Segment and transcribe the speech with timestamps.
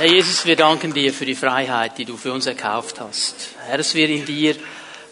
[0.00, 3.50] Herr Jesus, wir danken dir für die Freiheit, die du für uns erkauft hast.
[3.66, 4.56] Herr, dass wir in dir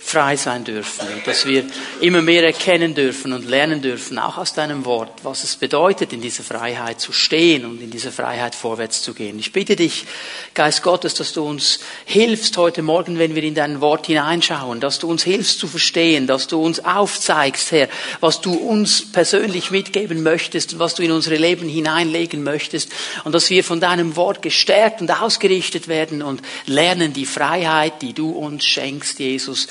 [0.00, 1.64] frei sein dürfen und dass wir
[2.00, 6.20] immer mehr erkennen dürfen und lernen dürfen, auch aus deinem Wort, was es bedeutet, in
[6.20, 9.38] dieser Freiheit zu stehen und in dieser Freiheit vorwärts zu gehen.
[9.38, 10.06] Ich bitte dich,
[10.54, 14.98] Geist Gottes, dass du uns hilfst heute Morgen, wenn wir in dein Wort hineinschauen, dass
[14.98, 17.88] du uns hilfst zu verstehen, dass du uns aufzeigst, Herr,
[18.20, 22.90] was du uns persönlich mitgeben möchtest und was du in unsere Leben hineinlegen möchtest
[23.24, 28.12] und dass wir von deinem Wort gestärkt und ausgerichtet werden und lernen die Freiheit, die
[28.12, 29.68] du uns schenkst, Jesus,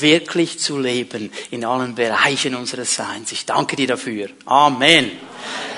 [0.00, 3.32] wirklich zu leben in allen Bereichen unseres Seins.
[3.32, 4.28] Ich danke dir dafür.
[4.46, 5.10] Amen.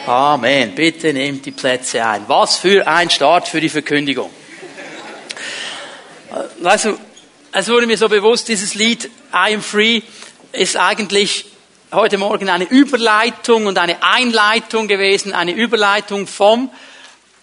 [0.06, 0.74] Amen.
[0.74, 2.24] Bitte nehmt die Plätze ein.
[2.26, 4.30] Was für ein Start für die Verkündigung.
[6.60, 6.98] Weißt du,
[7.52, 10.02] es wurde mir so bewusst, dieses Lied I am free
[10.52, 11.46] ist eigentlich
[11.92, 16.70] heute Morgen eine Überleitung und eine Einleitung gewesen, eine Überleitung vom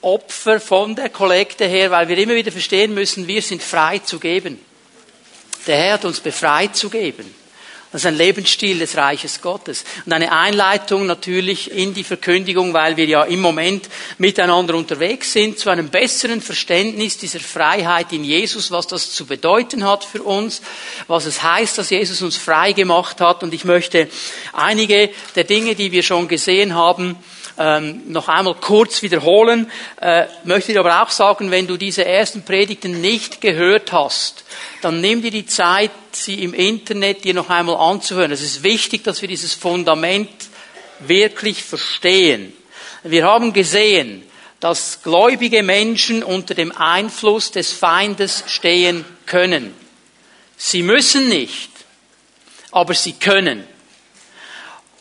[0.02, 4.20] Opfer, von der Kollekte her, weil wir immer wieder verstehen müssen, wir sind frei zu
[4.20, 4.59] geben.
[5.68, 7.36] Der Herr hat uns befreit zu geben.
[7.92, 9.86] Das ist ein Lebensstil des Reiches Gottes.
[10.06, 15.58] Und eine Einleitung natürlich in die Verkündigung, weil wir ja im Moment miteinander unterwegs sind,
[15.58, 20.62] zu einem besseren Verständnis dieser Freiheit in Jesus, was das zu bedeuten hat für uns,
[21.08, 23.42] was es heißt, dass Jesus uns frei gemacht hat.
[23.42, 24.10] Und ich möchte
[24.52, 27.16] einige der Dinge, die wir schon gesehen haben,
[27.58, 29.72] ähm, noch einmal kurz wiederholen.
[30.02, 34.44] Äh, möchte ich aber auch sagen, wenn du diese ersten Predigten nicht gehört hast,
[34.81, 38.31] dann nimm dir die Zeit, sie im Internet dir noch einmal anzuhören.
[38.31, 40.30] Es ist wichtig, dass wir dieses Fundament
[40.99, 42.53] wirklich verstehen.
[43.03, 44.23] Wir haben gesehen,
[44.59, 49.73] dass gläubige Menschen unter dem Einfluss des Feindes stehen können.
[50.58, 51.69] Sie müssen nicht,
[52.71, 53.64] aber sie können.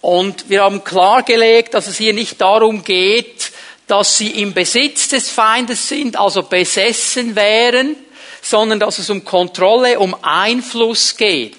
[0.06, 3.50] Und wir haben klargelegt, dass es hier nicht darum geht,
[3.88, 7.96] dass sie im Besitz des Feindes sind, also besessen wären,
[8.40, 11.56] sondern dass es um Kontrolle, um Einfluss geht.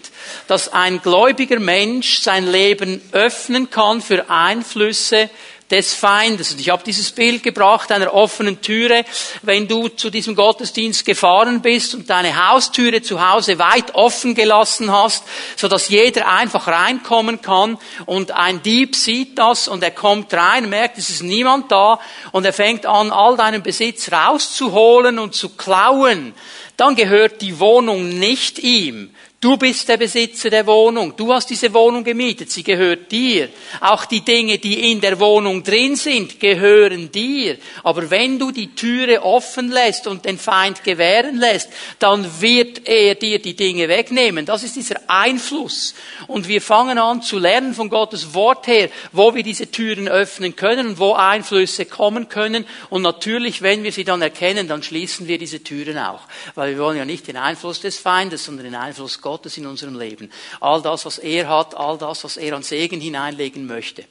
[0.47, 5.29] Dass ein gläubiger Mensch sein Leben öffnen kann für Einflüsse,
[5.69, 6.53] des Feindes.
[6.53, 9.03] Und ich habe dieses Bild gebracht einer offenen Türe.
[9.41, 14.91] Wenn du zu diesem Gottesdienst gefahren bist und deine Haustüre zu Hause weit offen gelassen
[14.91, 15.23] hast,
[15.55, 20.69] so dass jeder einfach reinkommen kann und ein Dieb sieht das und er kommt rein,
[20.69, 21.99] merkt, es ist niemand da
[22.31, 26.33] und er fängt an, all deinen Besitz rauszuholen und zu klauen,
[26.77, 31.15] dann gehört die Wohnung nicht ihm, Du bist der Besitzer der Wohnung.
[31.15, 32.49] Du hast diese Wohnung gemietet.
[32.49, 33.49] Sie gehört dir.
[33.81, 37.59] Auch die Dinge, die in der Wohnung drin sind, gehören dir.
[37.83, 43.13] Aber wenn du die Türe offen lässt und den Feind gewähren lässt, dann wird er
[43.13, 44.47] dir die Dinge wegnehmen.
[44.47, 45.93] Das ist dieser Einfluss.
[46.25, 50.55] Und wir fangen an zu lernen von Gottes Wort her, wo wir diese Türen öffnen
[50.55, 52.65] können und wo Einflüsse kommen können.
[52.89, 56.21] Und natürlich, wenn wir sie dann erkennen, dann schließen wir diese Türen auch.
[56.55, 59.26] Weil wir wollen ja nicht den Einfluss des Feindes, sondern den Einfluss Gottes
[59.57, 60.31] in unserem Leben.
[60.59, 64.05] All das, was er hat, all das, was er an Segen hineinlegen möchte.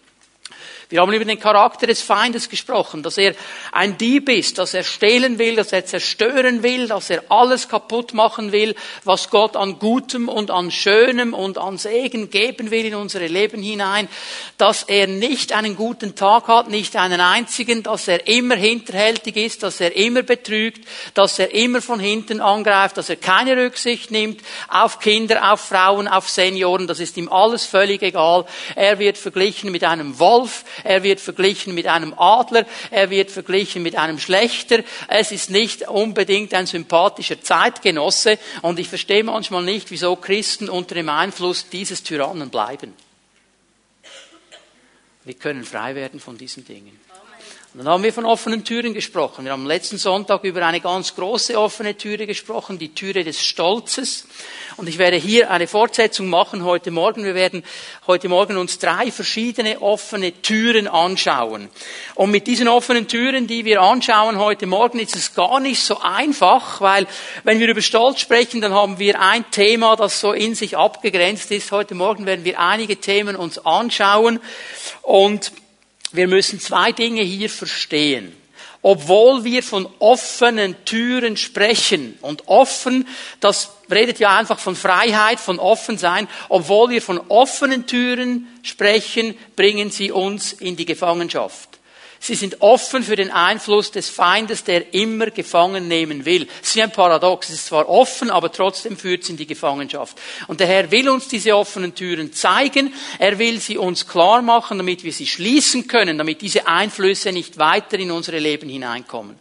[0.89, 3.35] Wir haben über den Charakter des Feindes gesprochen, dass er
[3.73, 8.15] ein Dieb ist, dass er stehlen will, dass er zerstören will, dass er alles kaputt
[8.15, 12.95] machen will, was Gott an Gutem und an Schönem und an Segen geben will in
[12.95, 14.07] unsere Leben hinein,
[14.59, 19.65] dass er nicht einen guten Tag hat, nicht einen einzigen, dass er immer hinterhältig ist,
[19.65, 24.41] dass er immer betrügt, dass er immer von hinten angreift, dass er keine Rücksicht nimmt
[24.69, 28.47] auf Kinder, auf Frauen, auf Senioren, das ist ihm alles völlig egal.
[28.77, 33.83] Er wird verglichen mit einem Wolf, er wird verglichen mit einem Adler, er wird verglichen
[33.83, 34.83] mit einem Schlechter.
[35.09, 40.95] Es ist nicht unbedingt ein sympathischer Zeitgenosse und ich verstehe manchmal nicht, wieso Christen unter
[40.95, 42.95] dem Einfluss dieses Tyrannen bleiben.
[45.25, 47.06] Wir können frei werden von diesen Dingen.
[47.77, 49.45] Dann haben wir von offenen Türen gesprochen.
[49.45, 54.27] Wir haben letzten Sonntag über eine ganz große offene Türe gesprochen, die Türe des Stolzes.
[54.79, 57.23] Und ich werde hier eine Fortsetzung machen heute Morgen.
[57.23, 57.63] Wir werden
[58.07, 61.69] heute Morgen uns drei verschiedene offene Türen anschauen.
[62.15, 66.01] Und mit diesen offenen Türen, die wir anschauen heute Morgen, ist es gar nicht so
[66.01, 67.07] einfach, weil
[67.45, 71.51] wenn wir über Stolz sprechen, dann haben wir ein Thema, das so in sich abgegrenzt
[71.51, 71.73] ist.
[71.73, 74.41] Heute Morgen werden wir einige Themen uns anschauen
[75.03, 75.53] und
[76.13, 78.33] wir müssen zwei Dinge hier verstehen.
[78.83, 83.09] Obwohl wir von offenen Türen sprechen und offen,
[83.41, 89.37] das redet ja einfach von Freiheit, von offen sein, obwohl wir von offenen Türen sprechen,
[89.57, 91.76] bringen sie uns in die Gefangenschaft.
[92.27, 96.49] Sie sind offen für den Einfluss des Feindes, der immer gefangen nehmen will.
[96.61, 97.51] Es ist ein Paradox.
[97.51, 100.19] Es ist zwar offen, aber trotzdem führt es in die Gefangenschaft.
[100.49, 102.93] Und der Herr will uns diese offenen Türen zeigen.
[103.21, 107.59] Er will sie uns klar machen, damit wir sie schließen können, damit diese Einflüsse nicht
[107.59, 109.39] weiter in unsere Leben hineinkommen.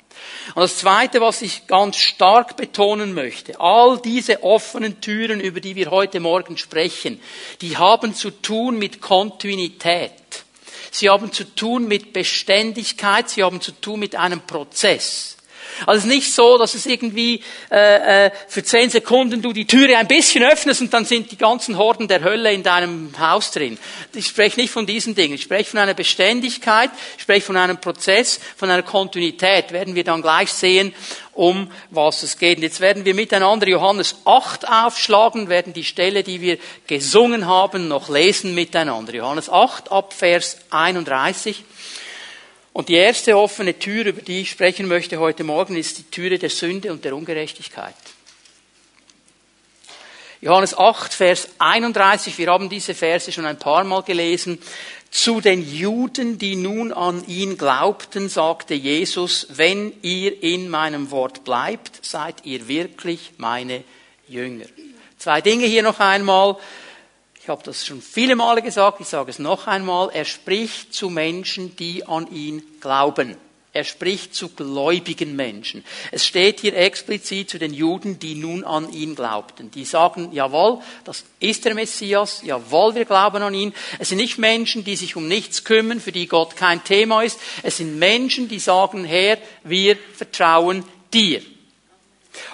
[0.53, 5.75] Und das Zweite, was ich ganz stark betonen möchte, all diese offenen Türen, über die
[5.75, 7.19] wir heute Morgen sprechen,
[7.61, 10.44] die haben zu tun mit Kontinuität.
[10.91, 15.34] Sie haben zu tun mit Beständigkeit, sie haben zu tun mit einem Prozess.
[15.85, 17.41] Also es ist nicht so, dass es irgendwie
[17.71, 21.37] äh, äh, für zehn Sekunden du die Türe ein bisschen öffnest und dann sind die
[21.37, 23.77] ganzen Horden der Hölle in deinem Haus drin.
[24.13, 25.35] Ich spreche nicht von diesen Dingen.
[25.35, 29.71] Ich spreche von einer Beständigkeit, ich spreche von einem Prozess, von einer Kontinuität.
[29.71, 30.93] Werden wir dann gleich sehen,
[31.35, 32.57] um was es geht.
[32.57, 36.57] Und jetzt werden wir miteinander Johannes 8 aufschlagen, werden die Stelle, die wir
[36.87, 39.13] gesungen haben, noch lesen miteinander.
[39.13, 41.63] Johannes 8 ab Vers 31.
[42.75, 46.37] Und die erste offene Tür, über die ich sprechen möchte heute Morgen, ist die Türe
[46.37, 47.95] der Sünde und der Ungerechtigkeit.
[50.41, 54.59] Johannes 8, Vers 31, wir haben diese Verse schon ein paar Mal gelesen.
[55.09, 61.45] Zu den Juden, die nun an ihn glaubten, sagte Jesus, wenn ihr in meinem Wort
[61.45, 63.85] bleibt, seid ihr wirklich meine
[64.27, 64.65] Jünger.
[65.17, 66.57] Zwei Dinge hier noch einmal.
[67.45, 71.11] Ich habe das schon viele Male gesagt, ich sage es noch einmal, er spricht zu
[71.11, 73.35] Menschen, die an ihn glauben.
[73.71, 75.85] Er spricht zu gläubigen Menschen.
[76.09, 79.69] Es steht hier explizit zu den Juden, die nun an ihn glaubten.
[79.69, 83.75] Die sagen, jawohl, das ist der Messias, jawohl, wir glauben an ihn.
[83.99, 87.39] Es sind nicht Menschen, die sich um nichts kümmern, für die Gott kein Thema ist.
[87.61, 90.83] Es sind Menschen, die sagen, Herr, wir vertrauen
[91.13, 91.43] dir.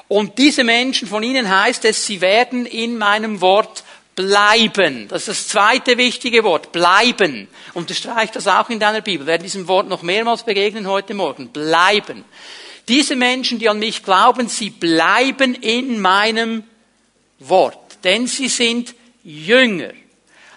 [0.09, 3.85] Und diese Menschen, von ihnen heißt es, sie werden in meinem Wort
[4.21, 5.07] Bleiben.
[5.07, 6.71] Das ist das zweite wichtige Wort.
[6.71, 7.47] Bleiben.
[7.73, 9.25] Unterstreicht das auch in deiner Bibel.
[9.25, 11.47] Wir werden diesem Wort noch mehrmals begegnen heute Morgen.
[11.47, 12.23] Bleiben.
[12.87, 16.63] Diese Menschen, die an mich glauben, sie bleiben in meinem
[17.39, 17.79] Wort.
[18.03, 19.89] Denn sie sind Jünger.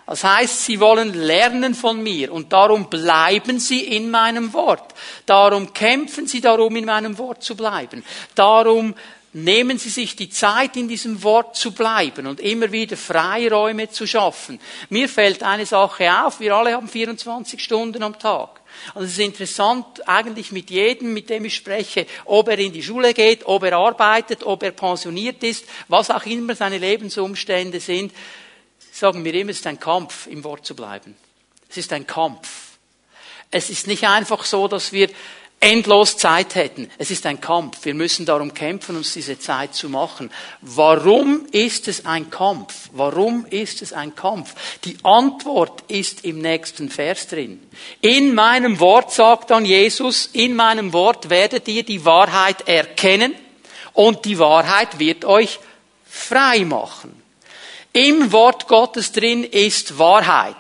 [0.07, 4.95] Das heißt, sie wollen lernen von mir und darum bleiben sie in meinem Wort.
[5.25, 8.05] Darum kämpfen sie darum, in meinem Wort zu bleiben.
[8.35, 8.95] Darum
[9.37, 14.07] Nehmen Sie sich die Zeit, in diesem Wort zu bleiben und immer wieder Freiräume zu
[14.07, 14.61] schaffen.
[14.91, 18.61] Mir fällt eine Sache auf, wir alle haben 24 Stunden am Tag.
[18.95, 22.83] Also es ist interessant eigentlich mit jedem, mit dem ich spreche, ob er in die
[22.83, 28.13] Schule geht, ob er arbeitet, ob er pensioniert ist, was auch immer seine Lebensumstände sind,
[28.93, 31.17] sagen wir immer, es ist ein Kampf, im Wort zu bleiben.
[31.69, 32.49] Es ist ein Kampf.
[33.51, 35.11] Es ist nicht einfach so, dass wir
[35.65, 36.91] endlos Zeit hätten.
[36.99, 37.85] Es ist ein Kampf.
[37.85, 40.31] Wir müssen darum kämpfen, uns diese Zeit zu machen.
[40.61, 42.91] Warum ist es ein Kampf?
[42.93, 44.55] Warum ist es ein Kampf?
[44.85, 47.63] Die Antwort ist im nächsten Vers drin.
[48.03, 53.35] In meinem Wort sagt dann Jesus, in meinem Wort werdet ihr die Wahrheit erkennen
[53.95, 55.61] und die Wahrheit wird euch
[56.05, 57.23] frei machen.
[57.95, 60.57] Im Wort Gottes drin ist Wahrheit.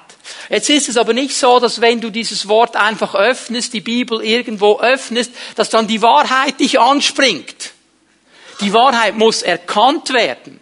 [0.49, 4.23] Jetzt ist es aber nicht so, dass wenn du dieses Wort einfach öffnest, die Bibel
[4.23, 7.73] irgendwo öffnest, dass dann die Wahrheit dich anspringt.
[8.61, 10.61] Die Wahrheit muss erkannt werden.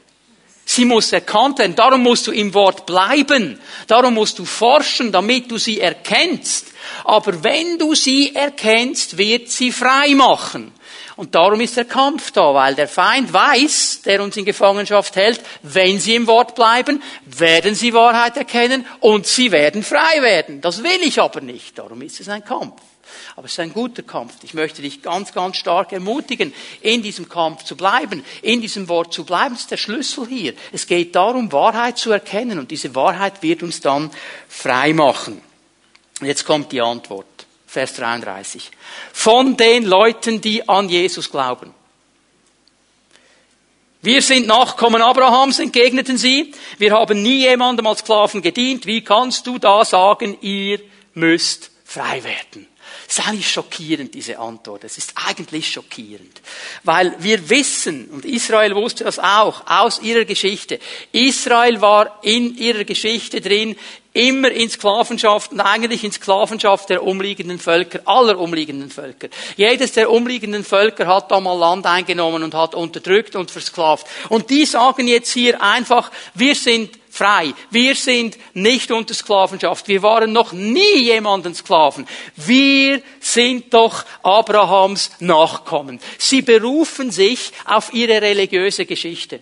[0.64, 1.74] Sie muss erkannt werden.
[1.74, 3.60] Darum musst du im Wort bleiben.
[3.86, 6.68] Darum musst du forschen, damit du sie erkennst.
[7.04, 10.72] Aber wenn du sie erkennst, wird sie frei machen.
[11.16, 15.40] Und darum ist der Kampf da, weil der Feind weiß, der uns in Gefangenschaft hält,
[15.62, 20.60] wenn sie im Wort bleiben, werden sie Wahrheit erkennen und sie werden frei werden.
[20.60, 21.78] Das will ich aber nicht.
[21.78, 22.80] Darum ist es ein Kampf.
[23.36, 24.34] Aber es ist ein guter Kampf.
[24.42, 29.12] Ich möchte dich ganz, ganz stark ermutigen, in diesem Kampf zu bleiben, in diesem Wort
[29.12, 29.54] zu bleiben.
[29.54, 30.54] Das ist der Schlüssel hier.
[30.72, 34.10] Es geht darum, Wahrheit zu erkennen und diese Wahrheit wird uns dann
[34.48, 35.42] frei machen.
[36.20, 37.26] Jetzt kommt die Antwort.
[37.72, 38.70] Vers 33.
[39.14, 41.72] Von den Leuten, die an Jesus glauben.
[44.02, 46.52] Wir sind Nachkommen Abrahams, entgegneten sie.
[46.76, 48.84] Wir haben nie jemandem als Sklaven gedient.
[48.84, 50.80] Wie kannst du da sagen, ihr
[51.14, 52.68] müsst frei werden?
[53.12, 54.84] Das ist eigentlich schockierend, diese Antwort.
[54.84, 56.40] Es ist eigentlich schockierend.
[56.82, 60.78] Weil wir wissen, und Israel wusste das auch, aus ihrer Geschichte.
[61.12, 63.76] Israel war in ihrer Geschichte drin,
[64.14, 69.28] immer in Sklavenschaft und eigentlich in Sklavenschaft der umliegenden Völker, aller umliegenden Völker.
[69.58, 74.06] Jedes der umliegenden Völker hat da mal Land eingenommen und hat unterdrückt und versklavt.
[74.30, 77.52] Und die sagen jetzt hier einfach, wir sind frei.
[77.70, 79.86] Wir sind nicht unter Sklavenschaft.
[79.86, 82.08] Wir waren noch nie jemanden Sklaven.
[82.36, 86.00] Wir sind doch Abrahams Nachkommen.
[86.18, 89.40] Sie berufen sich auf ihre religiöse Geschichte.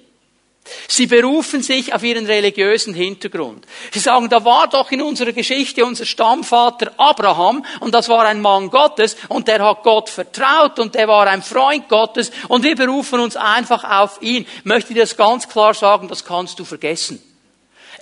[0.89, 3.67] Sie berufen sich auf ihren religiösen Hintergrund.
[3.93, 8.41] Sie sagen, da war doch in unserer Geschichte unser Stammvater Abraham und das war ein
[8.41, 12.77] Mann Gottes und der hat Gott vertraut und der war ein Freund Gottes und wir
[12.77, 14.47] berufen uns einfach auf ihn.
[14.59, 17.21] Ich möchte dir das ganz klar sagen, das kannst du vergessen.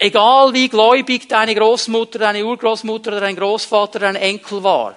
[0.01, 4.95] Egal wie gläubig deine Großmutter, deine Urgroßmutter dein Großvater, dein Enkel war.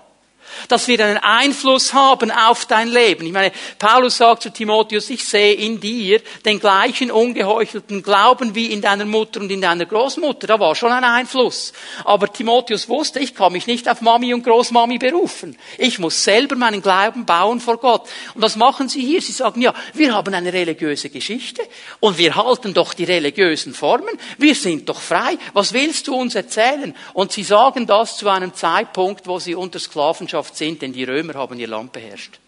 [0.68, 3.26] Das wird einen Einfluss haben auf dein Leben.
[3.26, 8.68] Ich meine, Paulus sagt zu Timotheus, ich sehe in dir den gleichen ungeheuchelten Glauben wie
[8.68, 10.48] in deiner Mutter und in deiner Großmutter.
[10.48, 11.74] Da war schon ein Einfluss.
[12.06, 15.58] Aber Timotheus wusste, ich kann mich nicht auf Mami und Großmami berufen.
[15.78, 18.08] Ich muss selber meinen Glauben bauen vor Gott.
[18.36, 19.22] Und was machen sie hier?
[19.22, 21.62] Sie sagen, ja, wir haben eine religiöse Geschichte
[22.00, 24.18] und wir halten doch die religiösen Formen.
[24.38, 25.38] Wir sind doch frei.
[25.54, 26.96] Was willst du uns erzählen?
[27.14, 31.36] Und sie sagen das zu einem Zeitpunkt, wo sie unter Sklavenschaft sind, denn die Römer
[31.36, 32.40] haben ihr Land beherrscht.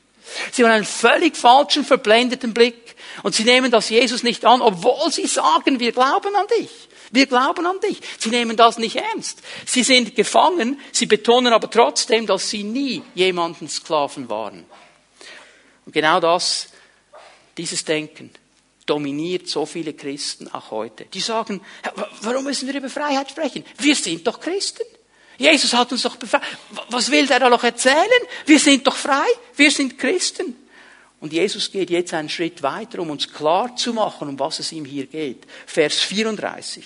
[0.51, 2.95] Sie haben einen völlig falschen, verblendeten Blick.
[3.23, 6.69] Und sie nehmen das Jesus nicht an, obwohl sie sagen, wir glauben an dich.
[7.11, 7.99] Wir glauben an dich.
[8.17, 9.41] Sie nehmen das nicht ernst.
[9.65, 14.65] Sie sind gefangen, sie betonen aber trotzdem, dass sie nie jemanden Sklaven waren.
[15.85, 16.69] Und genau das,
[17.57, 18.31] dieses Denken,
[18.85, 21.05] dominiert so viele Christen auch heute.
[21.05, 21.61] Die sagen,
[22.21, 23.63] warum müssen wir über Freiheit sprechen?
[23.77, 24.83] Wir sind doch Christen.
[25.37, 26.43] Jesus hat uns doch befreit.
[26.89, 28.07] Was will der da noch erzählen?
[28.45, 29.25] Wir sind doch frei.
[29.55, 30.55] Wir sind Christen.
[31.19, 34.71] Und Jesus geht jetzt einen Schritt weiter, um uns klar zu machen, um was es
[34.73, 35.43] ihm hier geht.
[35.65, 36.83] Vers 34.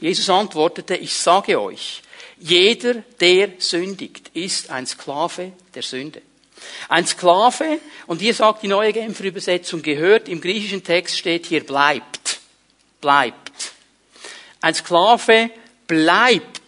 [0.00, 2.02] Jesus antwortete, ich sage euch,
[2.38, 6.22] jeder, der sündigt, ist ein Sklave der Sünde.
[6.88, 11.64] Ein Sklave, und hier sagt die neue Genfer Übersetzung, gehört, im griechischen Text steht hier
[11.64, 12.40] bleibt.
[13.00, 13.72] Bleibt.
[14.62, 15.50] Ein Sklave
[15.86, 16.59] bleibt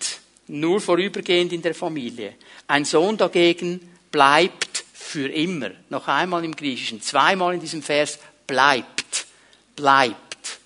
[0.53, 2.35] nur vorübergehend in der Familie.
[2.67, 3.81] Ein Sohn dagegen
[4.11, 5.71] bleibt für immer.
[5.89, 9.27] Noch einmal im Griechischen, zweimal in diesem Vers bleibt.
[9.75, 10.59] Bleibt.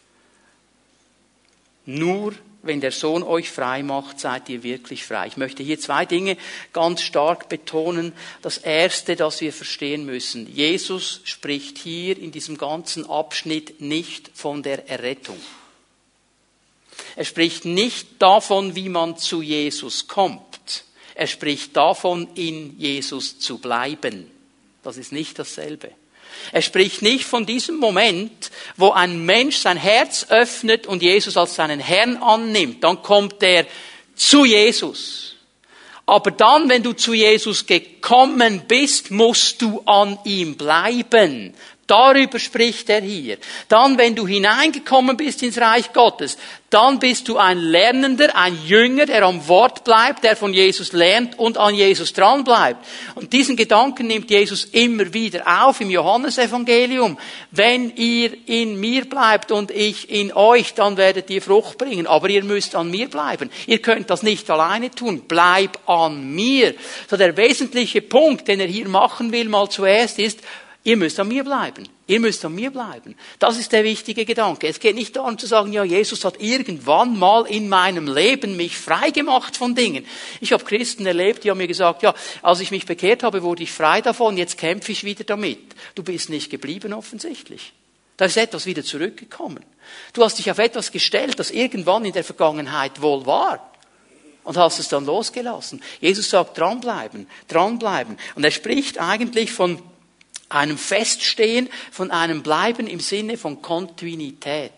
[1.84, 5.28] Nur wenn der Sohn euch frei macht, seid ihr wirklich frei.
[5.28, 6.36] Ich möchte hier zwei Dinge
[6.72, 8.12] ganz stark betonen.
[8.42, 10.52] Das erste, das wir verstehen müssen.
[10.52, 15.38] Jesus spricht hier in diesem ganzen Abschnitt nicht von der Errettung.
[17.16, 20.84] Er spricht nicht davon, wie man zu Jesus kommt.
[21.14, 24.30] Er spricht davon, in Jesus zu bleiben.
[24.82, 25.90] Das ist nicht dasselbe.
[26.52, 31.54] Er spricht nicht von diesem Moment, wo ein Mensch sein Herz öffnet und Jesus als
[31.54, 32.84] seinen Herrn annimmt.
[32.84, 33.66] Dann kommt er
[34.14, 35.36] zu Jesus.
[36.04, 41.54] Aber dann, wenn du zu Jesus gekommen bist, musst du an ihm bleiben.
[41.86, 43.38] Darüber spricht er hier.
[43.68, 46.36] Dann, wenn du hineingekommen bist ins Reich Gottes,
[46.68, 51.38] dann bist du ein Lernender, ein Jünger, der am Wort bleibt, der von Jesus lernt
[51.38, 52.84] und an Jesus dran bleibt.
[53.14, 57.18] Und diesen Gedanken nimmt Jesus immer wieder auf im Johannesevangelium.
[57.52, 62.08] Wenn ihr in mir bleibt und ich in euch, dann werdet ihr Frucht bringen.
[62.08, 63.48] Aber ihr müsst an mir bleiben.
[63.68, 65.22] Ihr könnt das nicht alleine tun.
[65.28, 66.74] Bleib an mir.
[67.08, 70.40] So der wesentliche Punkt, den er hier machen will, mal zuerst ist,
[70.86, 71.88] Ihr müsst an mir bleiben.
[72.06, 73.16] Ihr müsst an mir bleiben.
[73.40, 74.68] Das ist der wichtige Gedanke.
[74.68, 78.78] Es geht nicht darum zu sagen, ja, Jesus hat irgendwann mal in meinem Leben mich
[78.78, 80.06] frei gemacht von Dingen.
[80.40, 83.64] Ich habe Christen erlebt, die haben mir gesagt, ja, als ich mich bekehrt habe, wurde
[83.64, 85.58] ich frei davon, jetzt kämpfe ich wieder damit.
[85.96, 87.72] Du bist nicht geblieben offensichtlich.
[88.16, 89.64] Da ist etwas wieder zurückgekommen.
[90.12, 93.72] Du hast dich auf etwas gestellt, das irgendwann in der Vergangenheit wohl war
[94.44, 95.82] und hast es dann losgelassen.
[96.00, 98.16] Jesus sagt, dranbleiben, dranbleiben.
[98.36, 99.82] Und er spricht eigentlich von
[100.48, 104.72] einem Feststehen, von einem Bleiben im Sinne von Kontinuität.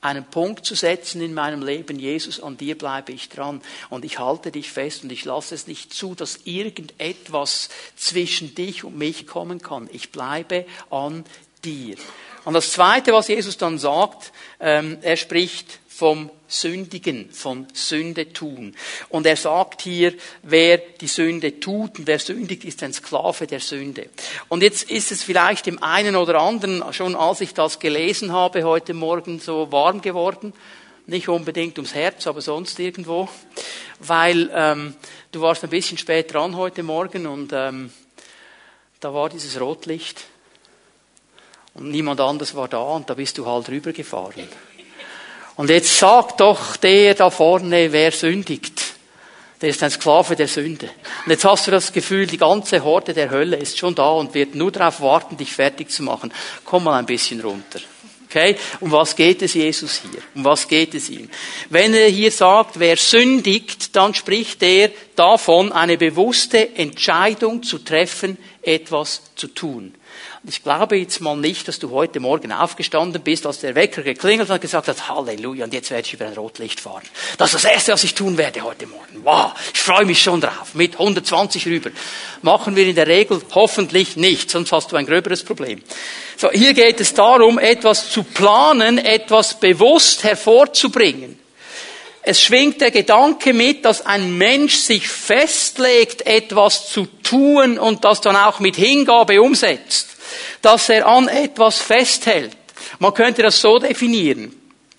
[0.00, 4.18] Einen Punkt zu setzen in meinem Leben, Jesus, an dir bleibe ich dran und ich
[4.18, 9.26] halte dich fest und ich lasse es nicht zu, dass irgendetwas zwischen dich und mich
[9.26, 9.88] kommen kann.
[9.92, 11.24] Ich bleibe an
[11.64, 11.96] dir.
[12.44, 18.74] Und das Zweite, was Jesus dann sagt, ähm, er spricht vom Sündigen, von Sünde tun.
[19.08, 23.60] Und er sagt hier, wer die Sünde tut und wer sündigt, ist ein Sklave der
[23.60, 24.08] Sünde.
[24.48, 28.64] Und jetzt ist es vielleicht dem einen oder anderen, schon als ich das gelesen habe,
[28.64, 30.52] heute Morgen so warm geworden.
[31.06, 33.28] Nicht unbedingt ums Herz, aber sonst irgendwo.
[34.00, 34.94] Weil ähm,
[35.30, 37.92] du warst ein bisschen spät dran heute Morgen und ähm,
[39.00, 40.24] da war dieses Rotlicht
[41.74, 44.48] und niemand anders war da und da bist du halt rübergefahren.
[45.56, 48.82] Und jetzt sagt doch der da vorne, wer sündigt.
[49.60, 50.90] Der ist ein Sklave der Sünde.
[51.24, 54.34] Und jetzt hast du das Gefühl, die ganze Horde der Hölle ist schon da und
[54.34, 56.32] wird nur darauf warten, dich fertig zu machen.
[56.64, 57.80] Komm mal ein bisschen runter.
[58.28, 58.56] Okay?
[58.80, 60.20] Um was geht es Jesus hier?
[60.34, 61.30] Um was geht es ihm?
[61.70, 68.36] Wenn er hier sagt, wer sündigt, dann spricht er davon, eine bewusste Entscheidung zu treffen,
[68.60, 69.94] etwas zu tun.
[70.46, 74.50] Ich glaube jetzt mal nicht, dass du heute Morgen aufgestanden bist, als der Wecker geklingelt
[74.50, 77.02] hat und gesagt hat, Halleluja, und jetzt werde ich über ein Rotlicht fahren.
[77.38, 79.20] Das ist das Erste, was ich tun werde heute Morgen.
[79.22, 80.74] Wow, ich freue mich schon drauf.
[80.74, 81.90] Mit 120 rüber.
[82.42, 85.82] Machen wir in der Regel hoffentlich nicht, sonst hast du ein gröberes Problem.
[86.36, 91.38] So, hier geht es darum, etwas zu planen, etwas bewusst hervorzubringen.
[92.20, 98.20] Es schwingt der Gedanke mit, dass ein Mensch sich festlegt, etwas zu tun und das
[98.20, 100.13] dann auch mit Hingabe umsetzt.
[100.62, 102.56] Dass er an etwas festhält.
[102.98, 104.54] Man könnte das so definieren.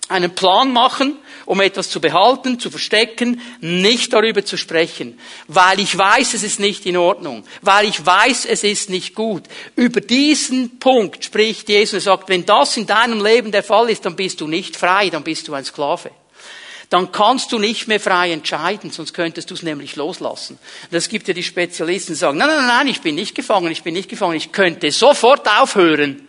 [0.08, 5.98] Einen Plan machen, um etwas zu behalten, zu verstecken, nicht darüber zu sprechen, weil ich
[5.98, 9.44] weiß, es ist nicht in Ordnung, weil ich weiß, es ist nicht gut.
[9.76, 14.06] Über diesen Punkt spricht Jesus und sagt, wenn das in deinem Leben der Fall ist,
[14.06, 16.12] dann bist du nicht frei, dann bist du ein Sklave
[16.90, 20.60] dann kannst du nicht mehr frei entscheiden, sonst könntest du es nämlich loslassen.
[20.92, 23.84] Das gibt ja die Spezialisten, die sagen, nein, nein, nein, ich bin nicht gefangen, ich
[23.84, 26.28] bin nicht gefangen, ich könnte sofort aufhören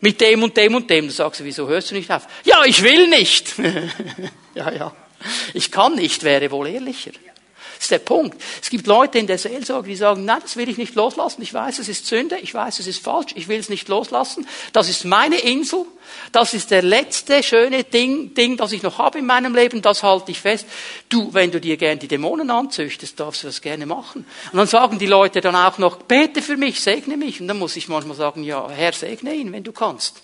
[0.00, 1.06] mit dem und dem und dem.
[1.06, 2.26] Du sagst, wieso hörst du nicht auf?
[2.44, 3.54] Ja, ich will nicht.
[4.54, 4.92] ja, ja.
[5.52, 7.12] Ich kann nicht, wäre wohl ehrlicher.
[7.80, 8.38] Das ist der Punkt.
[8.60, 11.40] Es gibt Leute in der Seelsorge, die sagen, nein, das will ich nicht loslassen.
[11.40, 12.36] Ich weiß, es ist Sünde.
[12.36, 13.32] Ich weiß, es ist falsch.
[13.36, 14.46] Ich will es nicht loslassen.
[14.74, 15.86] Das ist meine Insel.
[16.30, 19.80] Das ist der letzte schöne Ding, Ding, das ich noch habe in meinem Leben.
[19.80, 20.66] Das halte ich fest.
[21.08, 24.26] Du, wenn du dir gern die Dämonen anzüchtest, darfst du das gerne machen.
[24.52, 27.40] Und dann sagen die Leute dann auch noch, bete für mich, segne mich.
[27.40, 30.20] Und dann muss ich manchmal sagen, ja, Herr, segne ihn, wenn du kannst.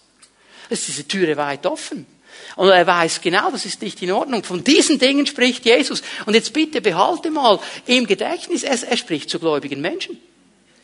[0.69, 2.05] Es ist diese Türe weit offen.
[2.57, 4.43] Und er weiß genau, das ist nicht in Ordnung.
[4.43, 6.03] Von diesen Dingen spricht Jesus.
[6.25, 10.19] Und jetzt bitte behalte mal im Gedächtnis, er, er spricht zu gläubigen Menschen.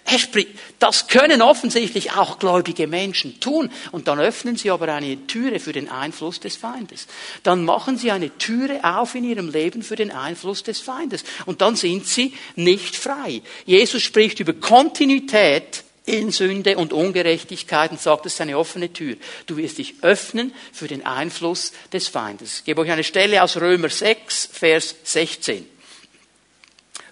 [0.05, 0.51] Er spricht,
[0.81, 3.71] das können offensichtlich auch gläubige Menschen tun.
[3.93, 7.07] Und dann öffnen sie aber eine Türe für den Einfluss des Feindes.
[7.43, 11.25] Dann machen sie eine Türe auf in ihrem Leben für den Einfluss des Feindes.
[11.47, 13.41] Und dann sind sie nicht frei.
[13.65, 19.17] Jesus spricht über Kontinuität in Sünde und Ungerechtigkeit und sagt, das ist eine offene Tür.
[19.47, 22.59] Du wirst dich öffnen für den Einfluss des Feindes.
[22.59, 25.67] Ich gebe euch eine Stelle aus Römer 6, Vers 16.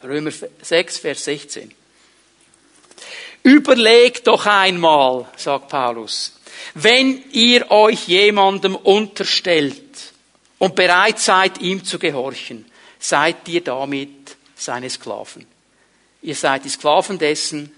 [0.02, 0.32] Römer
[0.62, 1.72] 6, Vers 16.
[3.42, 6.34] Überlegt doch einmal, sagt Paulus,
[6.74, 10.12] wenn ihr euch jemandem unterstellt
[10.58, 12.66] und bereit seid, ihm zu gehorchen,
[12.98, 15.46] seid ihr damit seine Sklaven.
[16.22, 17.72] Ihr seid die Sklaven dessen,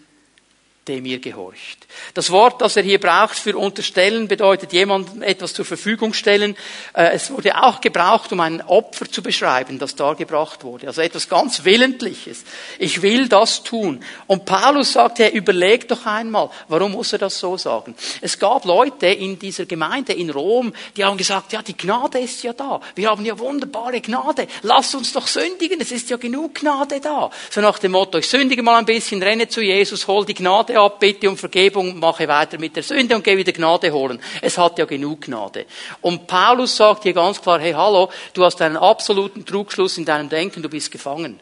[0.88, 1.86] dem ihr gehorcht.
[2.14, 6.56] Das Wort, das er hier braucht für unterstellen, bedeutet jemandem etwas zur Verfügung stellen.
[6.92, 10.88] Äh, es wurde auch gebraucht, um ein Opfer zu beschreiben, das dargebracht wurde.
[10.88, 12.42] Also etwas ganz Willentliches.
[12.80, 14.02] Ich will das tun.
[14.26, 17.94] Und Paulus sagt, er überlegt doch einmal, warum muss er das so sagen?
[18.20, 22.42] Es gab Leute in dieser Gemeinde in Rom, die haben gesagt, ja, die Gnade ist
[22.42, 22.80] ja da.
[22.96, 24.48] Wir haben ja wunderbare Gnade.
[24.62, 25.80] Lass uns doch sündigen.
[25.80, 27.30] Es ist ja genug Gnade da.
[27.50, 30.71] So nach dem Motto, ich sündige mal ein bisschen, renne zu Jesus, hol die Gnade
[30.76, 34.20] ab, bitte um Vergebung, mache weiter mit der Sünde und gehe wieder Gnade holen.
[34.40, 35.66] Es hat ja genug Gnade.
[36.00, 40.28] Und Paulus sagt hier ganz klar, hey, hallo, du hast einen absoluten Trugschluss in deinem
[40.28, 41.38] Denken, du bist gefangen.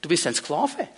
[0.00, 0.88] Du bist ein Sklave.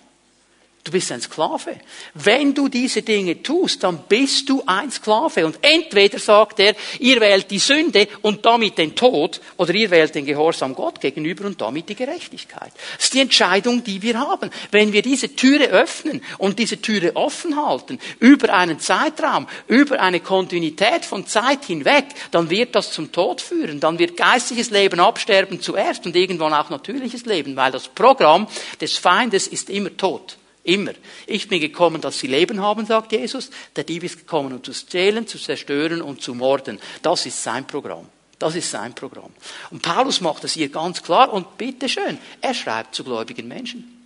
[0.81, 1.75] Du bist ein Sklave.
[2.13, 5.45] Wenn du diese Dinge tust, dann bist du ein Sklave.
[5.45, 10.15] Und entweder sagt er, ihr wählt die Sünde und damit den Tod, oder ihr wählt
[10.15, 12.71] den Gehorsam Gott gegenüber und damit die Gerechtigkeit.
[12.95, 14.49] Das ist die Entscheidung, die wir haben.
[14.71, 20.21] Wenn wir diese Türe öffnen und diese Türe offen halten, über einen Zeitraum, über eine
[20.21, 23.81] Kontinuität von Zeit hinweg, dann wird das zum Tod führen.
[23.81, 28.47] Dann wird geistliches Leben absterben zuerst und irgendwann auch natürliches Leben, weil das Programm
[28.79, 30.38] des Feindes ist immer Tod.
[30.63, 30.93] Immer.
[31.25, 33.49] Ich bin gekommen, dass sie Leben haben, sagt Jesus.
[33.75, 36.79] Der Dieb ist gekommen, um zu stehlen, zu zerstören und zu morden.
[37.01, 38.07] Das ist sein Programm.
[38.37, 39.31] Das ist sein Programm.
[39.69, 43.99] Und Paulus macht das hier ganz klar und bitteschön, er schreibt zu gläubigen Menschen.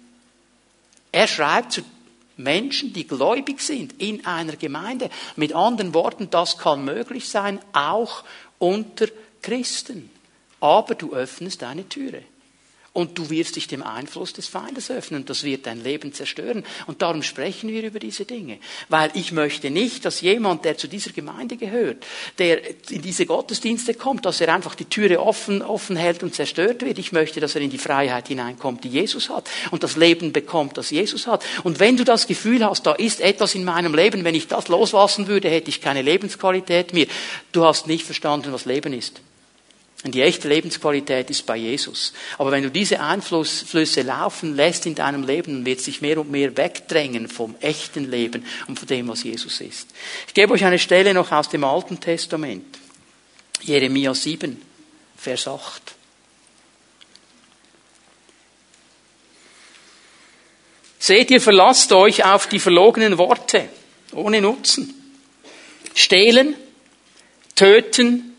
[1.11, 1.81] Er schreibt zu
[2.37, 5.11] Menschen, die gläubig sind in einer Gemeinde.
[5.35, 8.23] Mit anderen Worten, das kann möglich sein, auch
[8.57, 9.07] unter
[9.43, 10.09] Christen.
[10.59, 12.23] Aber du öffnest eine Türe.
[12.93, 15.25] Und du wirst dich dem Einfluss des Feindes öffnen.
[15.25, 16.63] Das wird dein Leben zerstören.
[16.85, 18.59] Und darum sprechen wir über diese Dinge.
[18.87, 22.05] Weil ich möchte nicht, dass jemand, der zu dieser Gemeinde gehört,
[22.37, 26.83] der in diese Gottesdienste kommt, dass er einfach die Türe offen, offen hält und zerstört
[26.85, 26.99] wird.
[26.99, 29.49] Ich möchte, dass er in die Freiheit hineinkommt, die Jesus hat.
[29.71, 31.43] Und das Leben bekommt, das Jesus hat.
[31.63, 34.67] Und wenn du das Gefühl hast, da ist etwas in meinem Leben, wenn ich das
[34.67, 37.07] loslassen würde, hätte ich keine Lebensqualität mehr.
[37.53, 39.19] Du hast nicht verstanden, was Leben ist.
[40.03, 42.11] Und die echte Lebensqualität ist bei Jesus.
[42.37, 46.57] Aber wenn du diese Einflüsse laufen lässt in deinem Leben, wird sich mehr und mehr
[46.57, 49.87] wegdrängen vom echten Leben und von dem, was Jesus ist.
[50.27, 52.65] Ich gebe euch eine Stelle noch aus dem Alten Testament.
[53.61, 54.61] Jeremia 7,
[55.15, 55.95] Vers 8.
[60.99, 63.69] Seht ihr, verlasst euch auf die verlogenen Worte,
[64.11, 64.93] ohne Nutzen.
[65.95, 66.55] Stehlen,
[67.55, 68.32] töten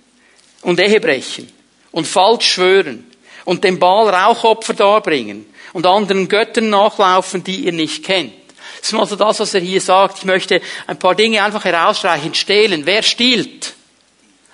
[0.65, 1.49] und Ehebrechen
[1.93, 3.09] und falsch schwören
[3.45, 8.33] und dem Baal Rauchopfer darbringen und anderen Göttern nachlaufen, die ihr nicht kennt.
[8.81, 10.19] Das ist also das, was er hier sagt.
[10.19, 12.35] Ich möchte ein paar Dinge einfach herausstreichen.
[12.35, 12.85] Stehlen.
[12.85, 13.75] Wer stiehlt?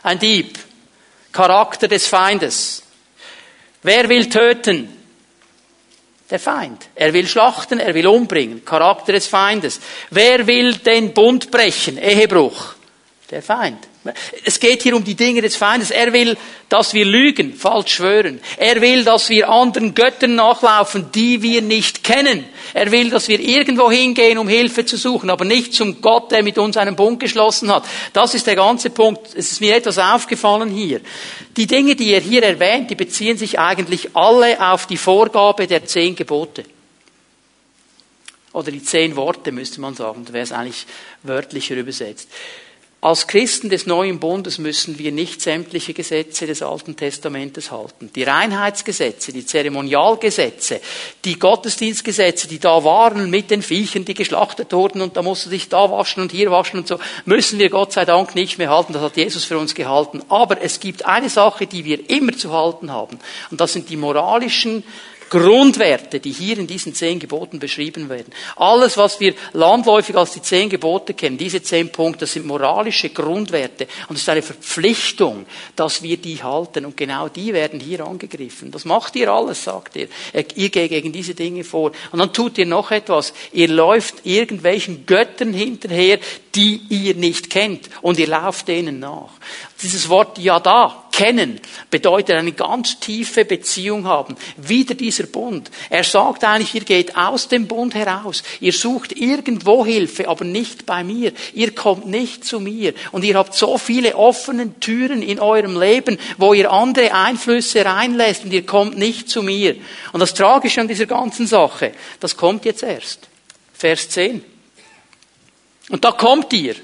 [0.03, 0.59] Ein Dieb.
[1.33, 2.83] Charakter des Feindes.
[3.83, 4.89] Wer will töten?
[6.31, 6.89] Der Feind.
[6.95, 8.65] Er will schlachten, er will umbringen.
[8.65, 9.81] Charakter des Feindes.
[10.11, 11.99] Wer will den Bund brechen?
[11.99, 12.75] Ehebruch.
[13.31, 13.90] Der Feind.
[14.45, 15.91] Es geht hier um die Dinge des Feindes.
[15.91, 16.39] Er will,
[16.71, 18.41] dass wir lügen, falsch schwören.
[18.57, 22.47] Er will, dass wir anderen Göttern nachlaufen, die wir nicht kennen.
[22.73, 26.43] Er will, dass wir irgendwo hingehen, um Hilfe zu suchen, aber nicht zum Gott, der
[26.43, 27.85] mit uns einen Bund geschlossen hat.
[28.15, 29.35] Das ist der ganze Punkt.
[29.35, 31.03] Es ist mir etwas aufgefallen hier.
[31.59, 35.85] Die Dinge, die er hier erwähnt, die beziehen sich eigentlich alle auf die Vorgabe der
[35.85, 36.65] zehn Gebote.
[38.55, 40.25] Oder die zehn Worte, müsste man sagen.
[40.25, 40.87] Da wäre es eigentlich
[41.23, 42.29] wörtlicher übersetzt.
[43.03, 48.11] Als Christen des neuen Bundes müssen wir nicht sämtliche Gesetze des Alten Testamentes halten.
[48.15, 50.83] Die Reinheitsgesetze, die Zeremonialgesetze,
[51.25, 55.51] die Gottesdienstgesetze, die da waren mit den Viechern, die geschlachtet wurden und da musst du
[55.51, 58.69] dich da waschen und hier waschen und so, müssen wir Gott sei Dank nicht mehr
[58.69, 58.93] halten.
[58.93, 60.21] Das hat Jesus für uns gehalten.
[60.29, 63.19] Aber es gibt eine Sache, die wir immer zu halten haben.
[63.51, 64.85] Und das sind die moralischen
[65.31, 68.33] Grundwerte, die hier in diesen zehn Geboten beschrieben werden.
[68.57, 73.11] Alles, was wir landläufig als die zehn Gebote kennen, diese zehn Punkte, das sind moralische
[73.11, 73.87] Grundwerte.
[74.09, 76.85] Und es ist eine Verpflichtung, dass wir die halten.
[76.85, 78.73] Und genau die werden hier angegriffen.
[78.73, 80.09] Das macht ihr alles, sagt ihr.
[80.57, 81.93] Ihr geht gegen diese Dinge vor.
[82.11, 83.33] Und dann tut ihr noch etwas.
[83.53, 86.19] Ihr läuft irgendwelchen Göttern hinterher,
[86.57, 87.89] die ihr nicht kennt.
[88.03, 89.31] Und ihr lauft denen nach.
[89.81, 94.37] Dieses Wort Yada, kennen, bedeutet eine ganz tiefe Beziehung haben.
[94.57, 95.71] Wieder dieser Bund.
[95.91, 98.43] Er sagt eigentlich, ihr geht aus dem Bund heraus.
[98.59, 101.33] Ihr sucht irgendwo Hilfe, aber nicht bei mir.
[101.53, 102.95] Ihr kommt nicht zu mir.
[103.13, 108.45] Und ihr habt so viele offene Türen in eurem Leben, wo ihr andere Einflüsse reinlässt
[108.45, 109.77] und ihr kommt nicht zu mir.
[110.13, 113.29] Und das Tragische an dieser ganzen Sache, das kommt jetzt erst.
[113.75, 114.43] Vers 10.
[115.91, 116.77] Und da kommt ihr.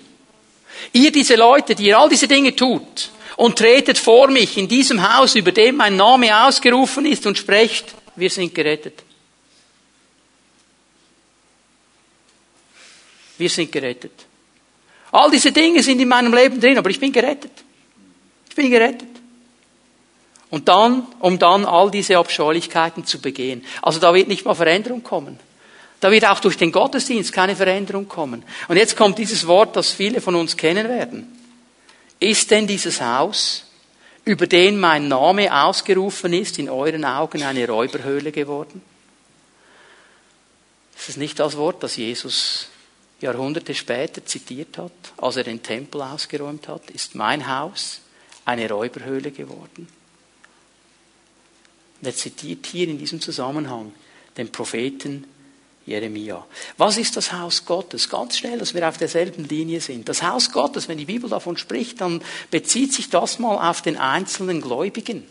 [0.92, 5.02] Ihr diese Leute, die ihr all diese Dinge tut, und tretet vor mich in diesem
[5.02, 9.02] Haus, über dem mein Name ausgerufen ist, und sprecht, wir sind gerettet.
[13.38, 14.12] Wir sind gerettet.
[15.12, 17.52] All diese Dinge sind in meinem Leben drin, aber ich bin gerettet.
[18.48, 19.08] Ich bin gerettet.
[20.50, 23.64] Und dann, um dann all diese Abscheulichkeiten zu begehen.
[23.82, 25.38] Also da wird nicht mal Veränderung kommen.
[26.00, 28.42] Da wird auch durch den Gottesdienst keine Veränderung kommen.
[28.68, 31.35] Und jetzt kommt dieses Wort, das viele von uns kennen werden.
[32.18, 33.64] Ist denn dieses Haus,
[34.24, 38.82] über den mein Name ausgerufen ist, in euren Augen eine Räuberhöhle geworden?
[41.08, 42.68] Ist nicht das Wort, das Jesus
[43.20, 46.90] Jahrhunderte später zitiert hat, als er den Tempel ausgeräumt hat.
[46.90, 48.00] Ist mein Haus
[48.44, 49.88] eine Räuberhöhle geworden?
[52.00, 53.92] Und er zitiert hier in diesem Zusammenhang
[54.36, 55.26] den Propheten
[55.86, 56.44] Jeremia.
[56.76, 58.08] Was ist das Haus Gottes?
[58.08, 60.08] Ganz schnell, dass wir auf derselben Linie sind.
[60.08, 63.96] Das Haus Gottes, wenn die Bibel davon spricht, dann bezieht sich das mal auf den
[63.96, 65.24] einzelnen Gläubigen.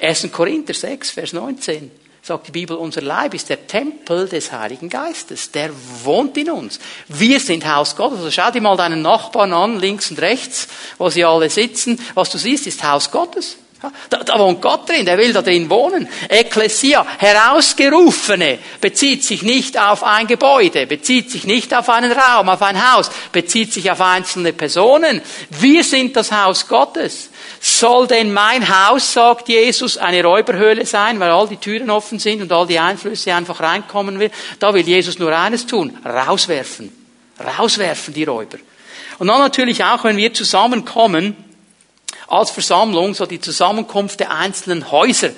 [0.00, 0.30] 1.
[0.32, 1.90] Korinther 6, Vers 19
[2.28, 5.50] sagt die Bibel, unser Leib ist der Tempel des Heiligen Geistes.
[5.50, 5.70] Der
[6.04, 6.78] wohnt in uns.
[7.08, 8.18] Wir sind Haus Gottes.
[8.18, 11.98] Also schau dir mal deinen Nachbarn an, links und rechts, wo sie alle sitzen.
[12.14, 13.56] Was du siehst, ist Haus Gottes.
[14.10, 16.08] Da, da wohnt Gott drin, der will da drin wohnen.
[16.28, 22.60] Ekklesia, herausgerufene, bezieht sich nicht auf ein Gebäude, bezieht sich nicht auf einen Raum, auf
[22.62, 25.22] ein Haus, bezieht sich auf einzelne Personen.
[25.60, 27.30] Wir sind das Haus Gottes.
[27.60, 32.42] Soll denn mein Haus, sagt Jesus, eine Räuberhöhle sein, weil all die Türen offen sind
[32.42, 34.32] und all die Einflüsse einfach reinkommen will?
[34.58, 36.92] Da will Jesus nur eines tun, rauswerfen.
[37.58, 38.58] Rauswerfen die Räuber.
[39.18, 41.36] Und dann natürlich auch, wenn wir zusammenkommen,
[42.28, 45.30] als Versammlung, so die Zusammenkunft der einzelnen Häuser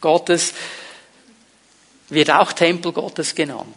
[0.00, 0.54] Gottes,
[2.08, 3.76] wird auch Tempel Gottes genannt,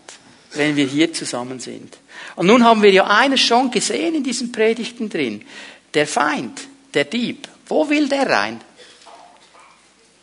[0.53, 1.97] wenn wir hier zusammen sind.
[2.35, 5.45] Und nun haben wir ja eines schon gesehen in diesen Predigten drin.
[5.93, 6.61] Der Feind,
[6.93, 8.61] der Dieb, wo will der rein?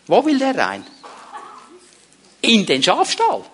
[0.06, 0.86] Wo will der rein?
[2.42, 3.44] In den Schafstall.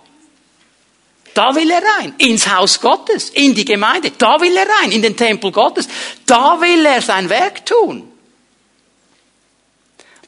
[1.35, 2.15] Da will er rein.
[2.19, 4.11] Ins Haus Gottes, in die Gemeinde.
[4.11, 4.93] Da will er rein.
[4.93, 5.89] In den Tempel Gottes.
[6.27, 8.12] Da will er sein Werk tun.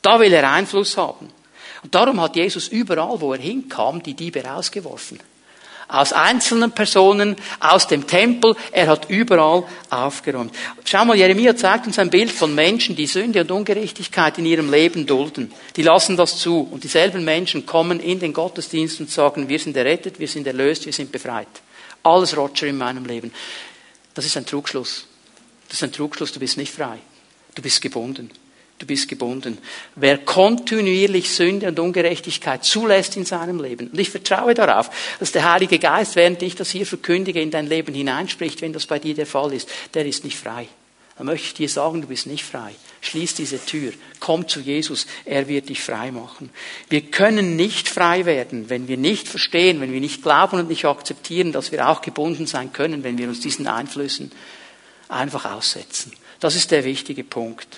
[0.04, 1.30] Da will er Einfluss haben.
[1.82, 5.18] Und darum hat Jesus überall, wo er hinkam, die Diebe rausgeworfen.
[5.88, 10.54] Aus einzelnen Personen, aus dem Tempel, er hat überall aufgeräumt.
[10.84, 14.70] Schau mal, Jeremia zeigt uns ein Bild von Menschen, die Sünde und Ungerechtigkeit in ihrem
[14.70, 15.52] Leben dulden.
[15.76, 16.68] Die lassen das zu.
[16.70, 20.84] Und dieselben Menschen kommen in den Gottesdienst und sagen, wir sind errettet, wir sind erlöst,
[20.84, 21.48] wir sind befreit.
[22.02, 23.32] Alles Roger in meinem Leben.
[24.12, 25.06] Das ist ein Trugschluss.
[25.68, 26.98] Das ist ein Trugschluss, du bist nicht frei.
[27.54, 28.30] Du bist gebunden.
[28.78, 29.58] Du bist gebunden.
[29.94, 33.88] Wer kontinuierlich Sünde und Ungerechtigkeit zulässt in seinem Leben.
[33.88, 37.68] Und ich vertraue darauf, dass der Heilige Geist, während ich das hier verkündige, in dein
[37.68, 40.66] Leben hineinspricht, wenn das bei dir der Fall ist, der ist nicht frei.
[41.16, 42.74] dann möchte ich dir sagen, du bist nicht frei.
[43.00, 43.92] Schließ diese Tür.
[44.18, 45.06] Komm zu Jesus.
[45.24, 46.50] Er wird dich frei machen.
[46.88, 50.84] Wir können nicht frei werden, wenn wir nicht verstehen, wenn wir nicht glauben und nicht
[50.84, 54.32] akzeptieren, dass wir auch gebunden sein können, wenn wir uns diesen Einflüssen
[55.08, 56.12] einfach aussetzen.
[56.40, 57.68] Das ist der wichtige Punkt.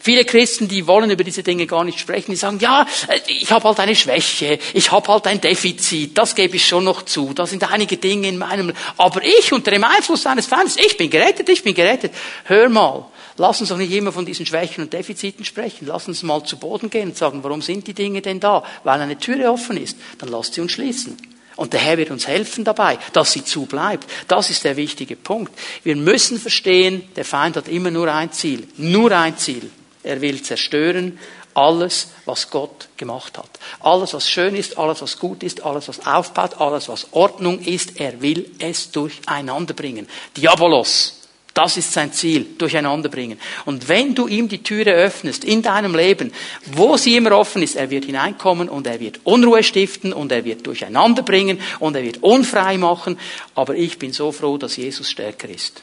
[0.00, 2.86] Viele Christen, die wollen über diese Dinge gar nicht sprechen, die sagen, ja,
[3.26, 7.02] ich habe halt eine Schwäche, ich habe halt ein Defizit, das gebe ich schon noch
[7.02, 10.96] zu, da sind einige Dinge in meinem, aber ich unter dem Einfluss eines Feindes, ich
[10.96, 12.12] bin gerettet, ich bin gerettet.
[12.44, 16.22] Hör mal, lass uns doch nicht immer von diesen Schwächen und Defiziten sprechen, lass uns
[16.22, 18.64] mal zu Boden gehen und sagen, warum sind die Dinge denn da?
[18.84, 21.16] Weil eine Türe offen ist, dann lass sie uns schließen.
[21.58, 24.08] Und der Herr wird uns helfen dabei, dass sie zu bleibt.
[24.28, 25.52] Das ist der wichtige Punkt.
[25.82, 28.68] Wir müssen verstehen, der Feind hat immer nur ein Ziel.
[28.76, 29.68] Nur ein Ziel.
[30.04, 31.18] Er will zerstören
[31.54, 33.50] alles, was Gott gemacht hat.
[33.80, 37.98] Alles, was schön ist, alles, was gut ist, alles, was aufbaut, alles, was Ordnung ist,
[37.98, 40.08] er will es durcheinander bringen.
[40.36, 41.17] Diabolos.
[41.58, 43.36] Das ist sein Ziel, durcheinander bringen.
[43.64, 46.32] Und wenn du ihm die Türe öffnest in deinem Leben,
[46.66, 50.44] wo sie immer offen ist, er wird hineinkommen und er wird Unruhe stiften und er
[50.44, 53.18] wird durcheinander bringen und er wird unfrei machen.
[53.56, 55.82] Aber ich bin so froh, dass Jesus stärker ist.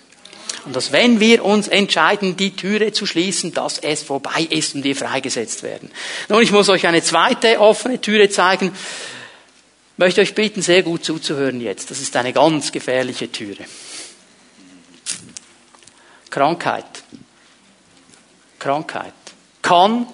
[0.63, 4.85] Und dass wenn wir uns entscheiden, die Türe zu schließen, dass es vorbei ist und
[4.85, 5.91] wir freigesetzt werden.
[6.29, 8.67] Nun, ich muss euch eine zweite offene Türe zeigen.
[8.67, 11.91] Ich möchte euch bitten, sehr gut zuzuhören jetzt.
[11.91, 13.65] Das ist eine ganz gefährliche Türe.
[16.36, 16.84] Krankheit.
[18.60, 19.13] Krankheit
[19.62, 20.06] kann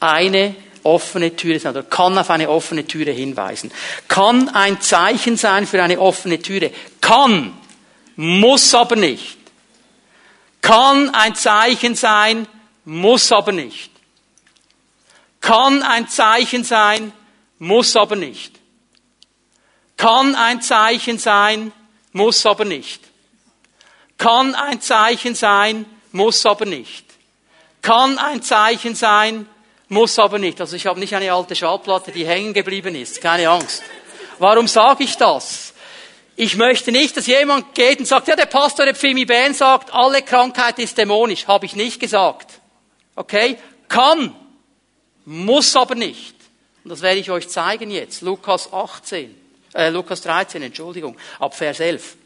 [0.00, 3.70] eine offene Türe sein oder kann auf eine offene Türe hinweisen.
[4.08, 6.70] Kann ein Zeichen sein für eine offene Türe.
[7.02, 7.52] Kann,
[8.16, 9.36] muss aber nicht.
[10.62, 12.48] Kann ein Zeichen sein,
[12.86, 13.90] muss aber nicht.
[15.42, 17.12] Kann ein Zeichen sein,
[17.58, 18.58] muss aber nicht.
[19.98, 21.70] Kann ein Zeichen sein,
[22.12, 23.05] muss aber nicht.
[24.18, 27.04] Kann ein Zeichen sein, muss aber nicht.
[27.82, 29.48] Kann ein Zeichen sein,
[29.88, 30.60] muss aber nicht.
[30.60, 33.20] Also ich habe nicht eine alte Schallplatte, die hängen geblieben ist.
[33.20, 33.82] Keine Angst.
[34.38, 35.74] Warum sage ich das?
[36.34, 39.92] Ich möchte nicht, dass jemand geht und sagt, ja, der Pastor der Pfimi Ben sagt,
[39.94, 41.46] alle Krankheit ist dämonisch.
[41.46, 42.60] Habe ich nicht gesagt.
[43.14, 43.56] Okay?
[43.88, 44.34] Kann.
[45.24, 46.34] Muss aber nicht.
[46.84, 48.20] Und das werde ich euch zeigen jetzt.
[48.20, 49.34] Lukas 18,
[49.74, 52.16] äh, Lukas 13, Entschuldigung, ab Vers 11.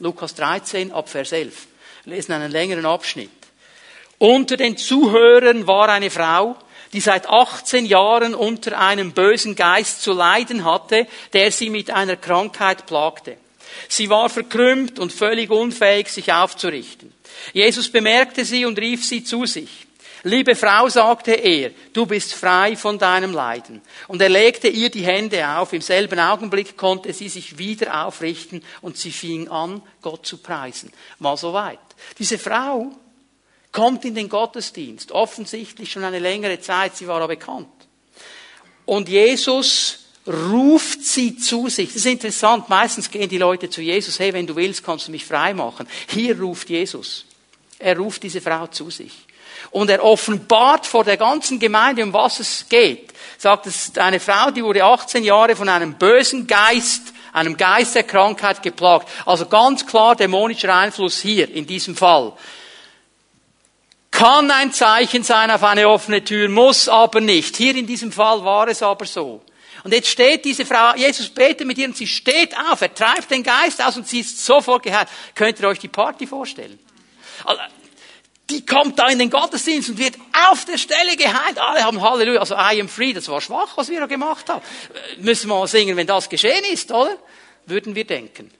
[0.00, 1.66] Lukas 13 ab Vers 11.
[2.04, 3.30] Wir lesen einen längeren Abschnitt.
[4.18, 6.56] Unter den Zuhörern war eine Frau,
[6.92, 12.16] die seit 18 Jahren unter einem bösen Geist zu leiden hatte, der sie mit einer
[12.16, 13.36] Krankheit plagte.
[13.88, 17.12] Sie war verkrümmt und völlig unfähig, sich aufzurichten.
[17.52, 19.87] Jesus bemerkte sie und rief sie zu sich.
[20.24, 23.82] Liebe Frau, sagte er, du bist frei von deinem Leiden.
[24.08, 25.72] Und er legte ihr die Hände auf.
[25.72, 30.92] Im selben Augenblick konnte sie sich wieder aufrichten und sie fing an, Gott zu preisen.
[31.18, 31.78] Mal so weit.
[32.18, 32.92] Diese Frau
[33.70, 37.68] kommt in den Gottesdienst, offensichtlich schon eine längere Zeit, sie war aber bekannt.
[38.84, 41.88] Und Jesus ruft sie zu sich.
[41.88, 45.12] Das ist interessant, meistens gehen die Leute zu Jesus, hey, wenn du willst, kannst du
[45.12, 45.86] mich frei machen.
[46.08, 47.24] Hier ruft Jesus.
[47.78, 49.12] Er ruft diese Frau zu sich.
[49.70, 53.12] Und er offenbart vor der ganzen Gemeinde, um was es geht.
[53.36, 58.04] Sagt es eine Frau, die wurde 18 Jahre von einem bösen Geist, einem Geist der
[58.04, 59.08] Krankheit geplagt.
[59.26, 62.32] Also ganz klar dämonischer Einfluss hier in diesem Fall.
[64.10, 67.56] Kann ein Zeichen sein auf eine offene Tür, muss aber nicht.
[67.56, 69.42] Hier in diesem Fall war es aber so.
[69.84, 73.30] Und jetzt steht diese Frau, Jesus betet mit ihr und sie steht auf, er treibt
[73.30, 75.08] den Geist aus und sie ist sofort geheilt.
[75.34, 76.78] Könnt ihr euch die Party vorstellen?
[78.50, 80.16] Die kommt da in den Gottesdienst und wird
[80.50, 81.58] auf der Stelle geheilt.
[81.58, 82.40] Alle haben Halleluja.
[82.40, 84.62] Also I am free, das war schwach, was wir da gemacht haben.
[84.94, 87.18] Äh, müssen wir mal singen, wenn das geschehen ist, oder?
[87.66, 88.50] Würden wir denken.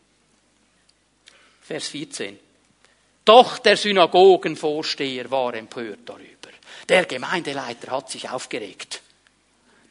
[1.62, 2.38] Vers 14.
[3.24, 6.48] Doch der Synagogenvorsteher war empört darüber.
[6.88, 9.02] Der Gemeindeleiter hat sich aufgeregt.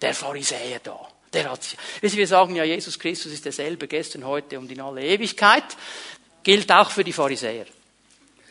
[0.02, 1.08] Der Pharisäer da.
[1.34, 5.04] Der hat sich, wir sagen ja, Jesus Christus ist derselbe gestern, heute und in alle
[5.04, 5.66] Ewigkeit.
[6.42, 7.66] Gilt auch für die Pharisäer.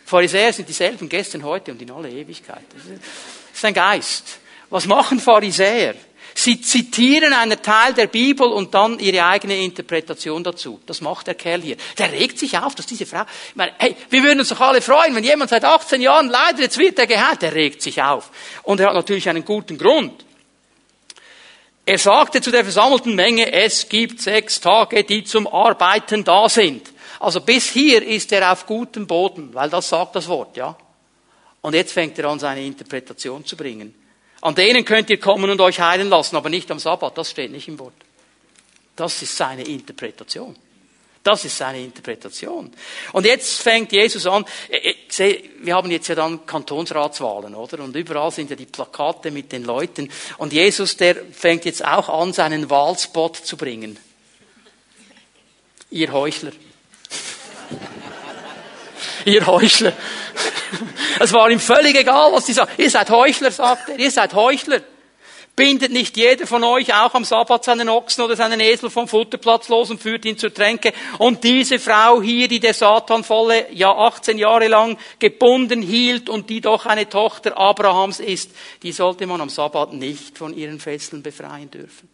[0.07, 2.63] Pharisäer sind dieselben gestern, heute und in alle Ewigkeit.
[2.73, 2.85] Das
[3.53, 4.39] ist ein Geist.
[4.71, 5.97] Was machen Pharisäer?
[6.33, 10.81] Sie zitieren einen Teil der Bibel und dann ihre eigene Interpretation dazu.
[10.87, 11.77] Das macht der Kerl hier.
[11.99, 14.81] Der regt sich auf, dass diese Frau, ich meine, hey, wir würden uns doch alle
[14.81, 17.43] freuen, wenn jemand seit 18 Jahren leidet, jetzt wird er geheilt.
[17.43, 18.31] Der regt sich auf.
[18.63, 20.25] Und er hat natürlich einen guten Grund.
[21.85, 26.93] Er sagte zu der versammelten Menge, es gibt sechs Tage, die zum Arbeiten da sind.
[27.21, 30.77] Also bis hier ist er auf gutem Boden, weil das sagt das Wort, ja.
[31.63, 33.95] Und jetzt fängt er an, seine Interpretation zu bringen.
[34.43, 37.19] An denen könnt ihr kommen und euch heilen lassen, aber nicht am Sabbat.
[37.19, 37.95] Das steht nicht im Wort.
[38.95, 40.57] Das ist seine Interpretation.
[41.23, 42.71] Das ist seine Interpretation.
[43.13, 44.45] Und jetzt fängt Jesus an,
[45.59, 47.83] wir haben jetzt ja dann Kantonsratswahlen, oder?
[47.83, 50.09] Und überall sind ja die Plakate mit den Leuten.
[50.39, 53.99] Und Jesus, der fängt jetzt auch an, seinen Wahlspot zu bringen.
[55.91, 56.53] Ihr Heuchler.
[59.25, 59.93] Ihr Heuchler.
[61.19, 62.71] Es war ihm völlig egal, was die sagen.
[62.77, 63.99] Ihr seid Heuchler, sagt er.
[63.99, 64.83] Ihr seid Heuchler.
[65.57, 69.71] Bindet nicht jeder von euch auch am Sabbat seinen Ochsen oder seinen Esel vom Futterplatz
[69.71, 70.93] los und führt ihn zur Tränke?
[71.17, 76.51] Und diese Frau hier, die der Satan volle, ja 18 Jahre lang gebunden hielt und
[76.51, 78.51] die doch eine Tochter Abrahams ist,
[78.83, 82.11] die sollte man am Sabbat nicht von ihren Fesseln befreien dürfen.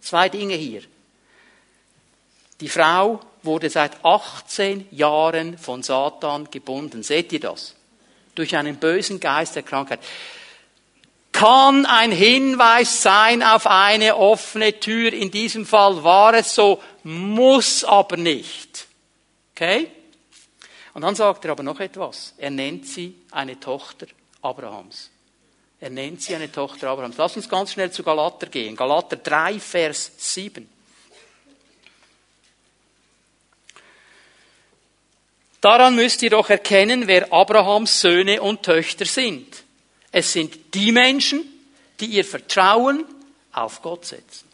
[0.00, 0.80] Zwei Dinge hier.
[2.62, 7.02] Die Frau wurde seit 18 Jahren von Satan gebunden.
[7.02, 7.74] Seht ihr das?
[8.36, 9.98] Durch einen bösen Geist der Krankheit
[11.32, 15.12] kann ein Hinweis sein auf eine offene Tür.
[15.12, 18.88] In diesem Fall war es so, muss aber nicht.
[19.54, 19.88] Okay?
[20.94, 22.34] Und dann sagt er aber noch etwas.
[22.38, 24.06] Er nennt sie eine Tochter
[24.42, 25.10] Abrahams.
[25.80, 27.16] Er nennt sie eine Tochter Abrahams.
[27.16, 28.74] Lass uns ganz schnell zu Galater gehen.
[28.74, 30.68] Galater 3, Vers 7.
[35.60, 39.64] Daran müsst ihr doch erkennen, wer Abrahams Söhne und Töchter sind.
[40.12, 41.42] Es sind die Menschen,
[42.00, 43.04] die ihr Vertrauen
[43.52, 44.46] auf Gott setzen.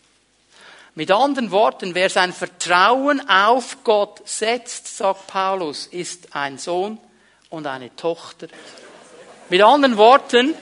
[0.94, 6.98] Mit anderen Worten, wer sein Vertrauen auf Gott setzt, sagt Paulus, ist ein Sohn
[7.50, 8.46] und eine Tochter.
[9.50, 10.54] Mit anderen Worten,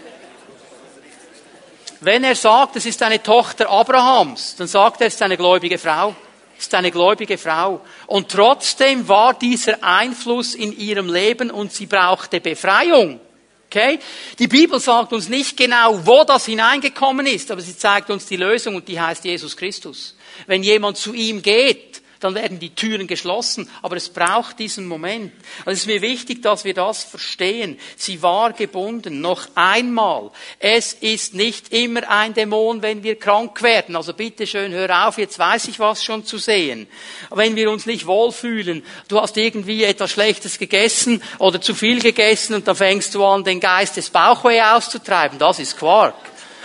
[2.00, 5.78] wenn er sagt, es ist eine Tochter Abrahams, dann sagt er, es ist eine gläubige
[5.78, 6.16] Frau.
[6.62, 7.80] Ist eine gläubige Frau.
[8.06, 13.18] Und trotzdem war dieser Einfluss in ihrem Leben und sie brauchte Befreiung.
[13.66, 13.98] Okay?
[14.38, 18.36] Die Bibel sagt uns nicht genau, wo das hineingekommen ist, aber sie zeigt uns die
[18.36, 20.16] Lösung und die heißt Jesus Christus.
[20.46, 23.68] Wenn jemand zu ihm geht, dann werden die Türen geschlossen.
[23.82, 25.32] Aber es braucht diesen Moment.
[25.64, 27.78] Also es ist mir wichtig, dass wir das verstehen.
[27.96, 29.20] Sie war gebunden.
[29.20, 30.30] Noch einmal.
[30.58, 33.96] Es ist nicht immer ein Dämon, wenn wir krank werden.
[33.96, 36.86] Also bitte schön, hör auf, jetzt weiß ich was schon zu sehen.
[37.30, 42.54] Wenn wir uns nicht wohlfühlen, du hast irgendwie etwas Schlechtes gegessen oder zu viel gegessen
[42.54, 45.38] und dann fängst du an, den Geist des Bauchweh auszutreiben.
[45.38, 46.14] Das ist Quark.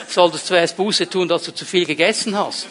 [0.08, 2.68] Solltest zuerst Buße tun, dass du zu viel gegessen hast.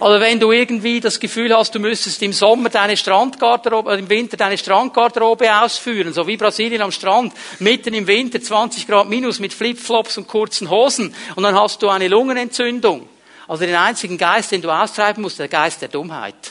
[0.00, 4.08] Oder wenn du irgendwie das Gefühl hast, du müsstest im Sommer deine Strandgarderobe, oder im
[4.08, 9.38] Winter deine Strandgarderobe ausführen, so wie Brasilien am Strand, mitten im Winter 20 Grad minus
[9.38, 13.08] mit Flipflops und kurzen Hosen, und dann hast du eine Lungenentzündung.
[13.46, 16.34] Also den einzigen Geist, den du austreiben musst, der Geist der Dummheit.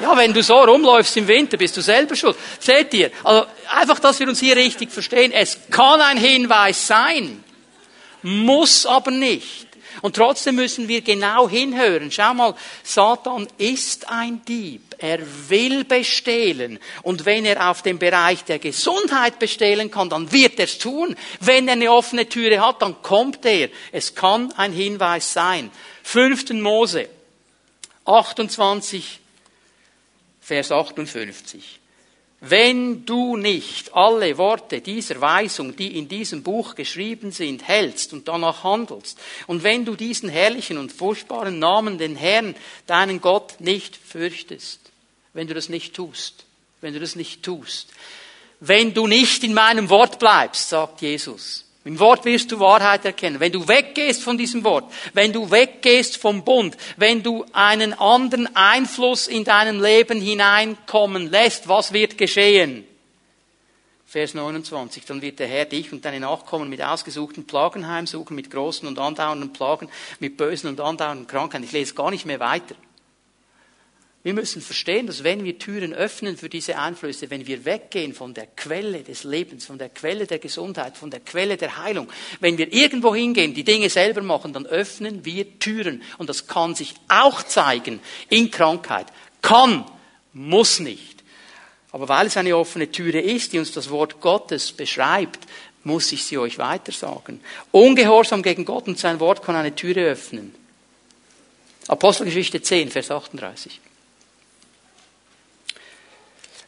[0.00, 2.34] Ja, wenn du so rumläufst im Winter, bist du selber schuld.
[2.58, 3.10] Seht ihr?
[3.22, 5.30] Also einfach, dass wir uns hier richtig verstehen.
[5.30, 7.44] Es kann ein Hinweis sein,
[8.22, 9.66] muss aber nicht.
[10.02, 12.10] Und trotzdem müssen wir genau hinhören.
[12.10, 14.82] Schau mal, Satan ist ein Dieb.
[14.98, 16.78] Er will bestehlen.
[17.02, 21.16] Und wenn er auf dem Bereich der Gesundheit bestehlen kann, dann wird er es tun.
[21.40, 23.68] Wenn er eine offene Türe hat, dann kommt er.
[23.92, 25.70] Es kann ein Hinweis sein.
[26.02, 26.50] 5.
[26.50, 27.08] Mose
[28.04, 29.20] 28,
[30.40, 31.79] Vers 58.
[32.42, 38.28] Wenn du nicht alle Worte dieser Weisung, die in diesem Buch geschrieben sind, hältst und
[38.28, 42.54] danach handelst, und wenn du diesen herrlichen und furchtbaren Namen, den Herrn,
[42.86, 44.80] deinen Gott, nicht fürchtest,
[45.34, 46.46] wenn du das nicht tust,
[46.80, 47.92] wenn du das nicht tust,
[48.60, 53.40] wenn du nicht in meinem Wort bleibst, sagt Jesus, im Wort wirst du Wahrheit erkennen.
[53.40, 58.54] Wenn du weggehst von diesem Wort, wenn du weggehst vom Bund, wenn du einen anderen
[58.54, 62.84] Einfluss in deinem Leben hineinkommen lässt, was wird geschehen?
[64.04, 68.50] Vers 29, dann wird der Herr dich und deine Nachkommen mit ausgesuchten Plagen heimsuchen, mit
[68.50, 69.88] großen und andauernden Plagen,
[70.18, 71.64] mit bösen und andauernden Krankheiten.
[71.64, 72.74] Ich lese gar nicht mehr weiter.
[74.22, 78.34] Wir müssen verstehen, dass wenn wir Türen öffnen für diese Einflüsse, wenn wir weggehen von
[78.34, 82.06] der Quelle des Lebens, von der Quelle der Gesundheit, von der Quelle der Heilung,
[82.38, 86.02] wenn wir irgendwo hingehen, die Dinge selber machen, dann öffnen wir Türen.
[86.18, 89.06] Und das kann sich auch zeigen in Krankheit.
[89.40, 89.86] Kann,
[90.34, 91.24] muss nicht.
[91.90, 95.40] Aber weil es eine offene Türe ist, die uns das Wort Gottes beschreibt,
[95.82, 97.40] muss ich sie euch weiter sagen.
[97.70, 100.54] Ungehorsam gegen Gott und sein Wort kann eine Türe öffnen.
[101.88, 103.80] Apostelgeschichte 10, Vers 38.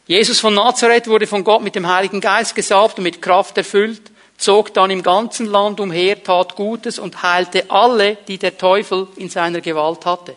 [0.05, 4.01] Jesus von Nazareth wurde von Gott mit dem Heiligen Geist gesalbt und mit Kraft erfüllt,
[4.37, 9.29] zog dann im ganzen Land umher, tat Gutes und heilte alle, die der Teufel in
[9.29, 10.35] seiner Gewalt hatte.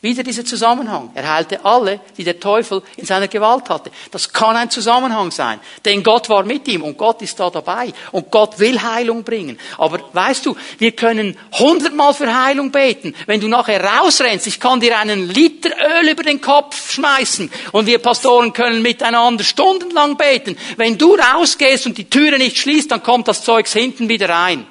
[0.00, 1.10] Wieder dieser Zusammenhang.
[1.16, 3.90] Er heilte alle, die der Teufel in seiner Gewalt hatte.
[4.12, 5.58] Das kann ein Zusammenhang sein.
[5.84, 7.92] Denn Gott war mit ihm und Gott ist da dabei.
[8.12, 9.58] Und Gott will Heilung bringen.
[9.76, 13.12] Aber weißt du, wir können hundertmal für Heilung beten.
[13.26, 17.50] Wenn du nachher rausrennst, ich kann dir einen Liter Öl über den Kopf schmeißen.
[17.72, 20.56] Und wir Pastoren können miteinander stundenlang beten.
[20.76, 24.64] Wenn du rausgehst und die Türe nicht schließt, dann kommt das Zeugs hinten wieder rein.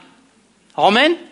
[0.73, 1.26] Amen.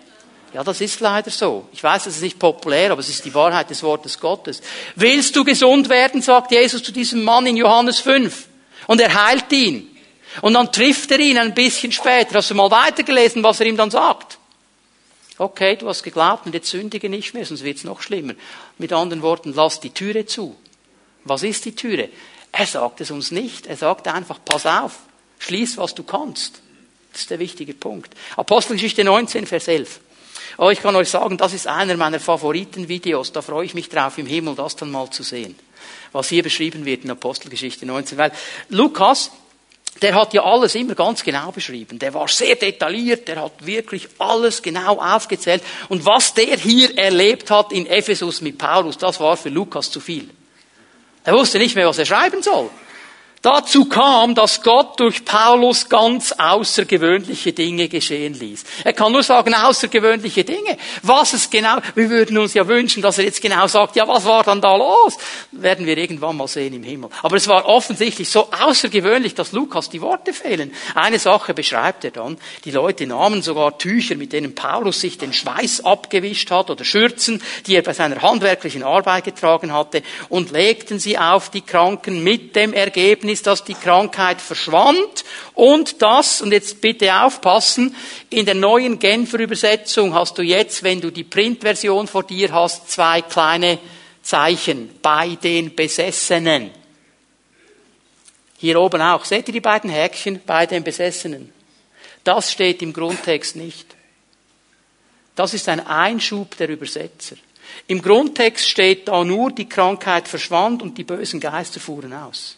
[0.56, 1.68] Ja, das ist leider so.
[1.74, 4.62] Ich weiß, das ist nicht populär, aber es ist die Wahrheit des Wortes Gottes.
[4.96, 8.48] Willst du gesund werden, sagt Jesus zu diesem Mann in Johannes 5.
[8.88, 9.94] Und er heilt ihn.
[10.40, 12.36] Und dann trifft er ihn ein bisschen später.
[12.36, 14.38] Hast du mal weitergelesen, was er ihm dann sagt?
[15.38, 18.36] Okay, du hast geglaubt und jetzt sündige nicht mehr, sonst wird es noch schlimmer.
[18.78, 20.56] Mit anderen Worten, lass die Türe zu.
[21.26, 22.08] Was ist die Türe?
[22.54, 23.68] Er sagt es uns nicht.
[23.68, 25.00] Er sagt einfach, pass auf,
[25.40, 26.62] schließ, was du kannst.
[27.12, 28.14] Das ist der wichtige Punkt.
[28.38, 30.00] Apostelgeschichte 19, Vers 11.
[30.58, 33.32] Oh, ich kann euch sagen, das ist einer meiner Favoritenvideos.
[33.32, 35.56] Da freue ich mich drauf, im Himmel das dann mal zu sehen.
[36.12, 38.18] Was hier beschrieben wird in Apostelgeschichte 19.
[38.18, 38.32] Weil
[38.70, 39.32] Lukas,
[40.02, 42.00] der hat ja alles immer ganz genau beschrieben.
[42.00, 45.62] Der war sehr detailliert, der hat wirklich alles genau aufgezählt.
[45.90, 50.00] Und was der hier erlebt hat in Ephesus mit Paulus, das war für Lukas zu
[50.00, 50.30] viel.
[51.26, 52.70] Er wusste nicht mehr, was er schreiben soll.
[53.46, 58.64] Dazu kam, dass Gott durch Paulus ganz außergewöhnliche Dinge geschehen ließ.
[58.84, 60.80] Er kann nur sagen, außergewöhnliche Dinge.
[61.04, 64.26] Was es genau, wir würden uns ja wünschen, dass er jetzt genau sagt, ja, was
[64.26, 65.20] war dann da los?
[65.52, 67.12] Werden wir irgendwann mal sehen im Himmel.
[67.22, 70.74] Aber es war offensichtlich so außergewöhnlich, dass Lukas die Worte fehlen.
[70.96, 72.40] Eine Sache beschreibt er dann.
[72.64, 77.44] Die Leute nahmen sogar Tücher, mit denen Paulus sich den Schweiß abgewischt hat oder Schürzen,
[77.68, 82.56] die er bei seiner handwerklichen Arbeit getragen hatte und legten sie auf die Kranken mit
[82.56, 87.94] dem Ergebnis, ist, dass die Krankheit verschwand und das, und jetzt bitte aufpassen,
[88.30, 92.90] in der neuen Genfer Übersetzung hast du jetzt, wenn du die Printversion vor dir hast,
[92.90, 93.78] zwei kleine
[94.22, 96.72] Zeichen bei den Besessenen.
[98.58, 99.26] Hier oben auch.
[99.26, 101.54] Seht ihr die beiden Häkchen bei den Besessenen?
[102.24, 103.86] Das steht im Grundtext nicht.
[105.36, 107.36] Das ist ein Einschub der Übersetzer.
[107.88, 112.58] Im Grundtext steht da nur, die Krankheit verschwand und die bösen Geister fuhren aus.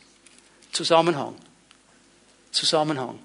[0.71, 1.35] Zusammenhang.
[2.51, 3.19] Zusammenhang.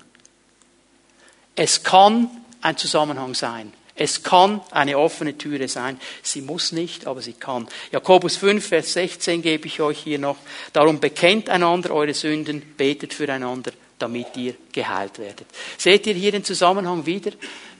[1.54, 2.30] Es kann
[2.60, 3.72] ein Zusammenhang sein.
[3.94, 6.00] Es kann eine offene Türe sein.
[6.22, 7.68] Sie muss nicht, aber sie kann.
[7.90, 10.38] Jakobus 5, Vers 16 gebe ich euch hier noch.
[10.72, 15.46] Darum bekennt einander eure Sünden, betet füreinander, damit ihr geheilt werdet.
[15.76, 17.32] Seht ihr hier den Zusammenhang wieder?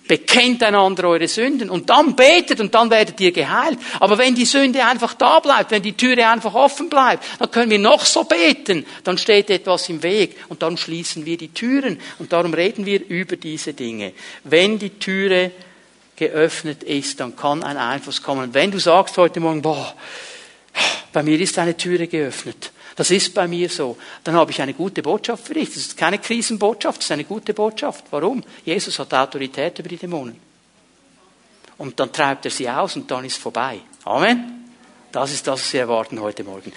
[0.09, 3.79] Bekennt einander eure Sünden und dann betet und dann werdet ihr geheilt.
[4.01, 7.71] Aber wenn die Sünde einfach da bleibt, wenn die Türe einfach offen bleibt, dann können
[7.71, 11.99] wir noch so beten, dann steht etwas im Weg und dann schließen wir die Türen
[12.19, 14.13] und darum reden wir über diese Dinge.
[14.45, 15.53] Wenn die Türe
[16.17, 18.55] geöffnet ist, dann kann ein Einfluss kommen.
[18.55, 19.95] Wenn du sagst heute Morgen, boah,
[21.13, 23.97] bei mir ist eine Türe geöffnet, das ist bei mir so.
[24.25, 25.69] Dann habe ich eine gute Botschaft für dich.
[25.69, 28.05] Das ist keine Krisenbotschaft, das ist eine gute Botschaft.
[28.11, 28.43] Warum?
[28.65, 30.39] Jesus hat Autorität über die Dämonen.
[31.79, 33.81] Und dann treibt er sie aus und dann ist vorbei.
[34.05, 34.75] Amen.
[35.11, 36.73] Das ist das, was wir erwarten heute Morgen.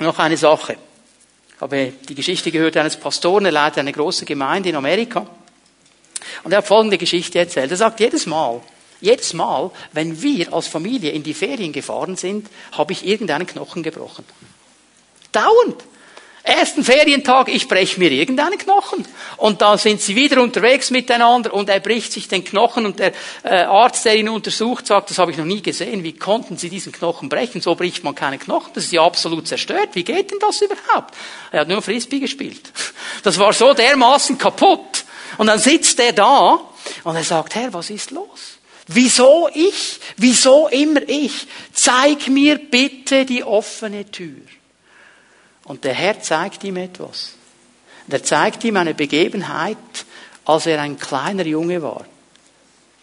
[0.00, 0.76] Noch eine Sache.
[1.54, 5.26] Ich habe die Geschichte gehört eines Pastoren, er leitet eine große Gemeinde in Amerika.
[6.42, 7.70] Und er hat folgende Geschichte erzählt.
[7.70, 8.60] Er sagt jedes Mal,
[9.00, 13.82] jedes Mal, wenn wir als Familie in die Ferien gefahren sind, habe ich irgendeinen Knochen
[13.82, 14.24] gebrochen.
[15.34, 15.82] Dauernd.
[16.46, 19.06] Ersten Ferientag, ich breche mir irgendeinen Knochen.
[19.38, 23.14] Und da sind sie wieder unterwegs miteinander und er bricht sich den Knochen und der
[23.44, 26.04] äh, Arzt, der ihn untersucht, sagt, das habe ich noch nie gesehen.
[26.04, 27.62] Wie konnten Sie diesen Knochen brechen?
[27.62, 28.72] So bricht man keinen Knochen.
[28.74, 29.90] Das ist ja absolut zerstört.
[29.94, 31.14] Wie geht denn das überhaupt?
[31.50, 32.70] Er hat nur Frisbee gespielt.
[33.22, 35.04] Das war so dermaßen kaputt.
[35.38, 36.60] Und dann sitzt er da
[37.04, 38.58] und er sagt, Herr, was ist los?
[38.88, 39.98] Wieso ich?
[40.18, 41.46] Wieso immer ich?
[41.72, 44.42] Zeig mir bitte die offene Tür.
[45.64, 47.34] Und der Herr zeigt ihm etwas.
[48.06, 49.76] Und er zeigt ihm eine Begebenheit,
[50.44, 52.04] als er ein kleiner Junge war.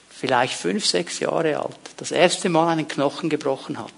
[0.09, 1.79] Vielleicht fünf, sechs Jahre alt.
[1.97, 3.91] Das erste Mal einen Knochen gebrochen hat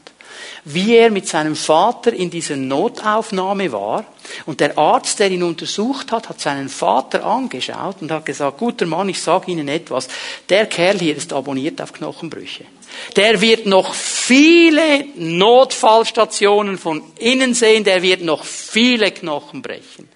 [0.66, 4.06] wie er mit seinem Vater in dieser Notaufnahme war.
[4.46, 8.86] Und der Arzt, der ihn untersucht hat, hat seinen Vater angeschaut und hat gesagt, guter
[8.86, 10.08] Mann, ich sage Ihnen etwas,
[10.50, 12.66] der Kerl hier ist abonniert auf Knochenbrüche.
[13.16, 20.08] Der wird noch viele Notfallstationen von innen sehen, der wird noch viele Knochen brechen.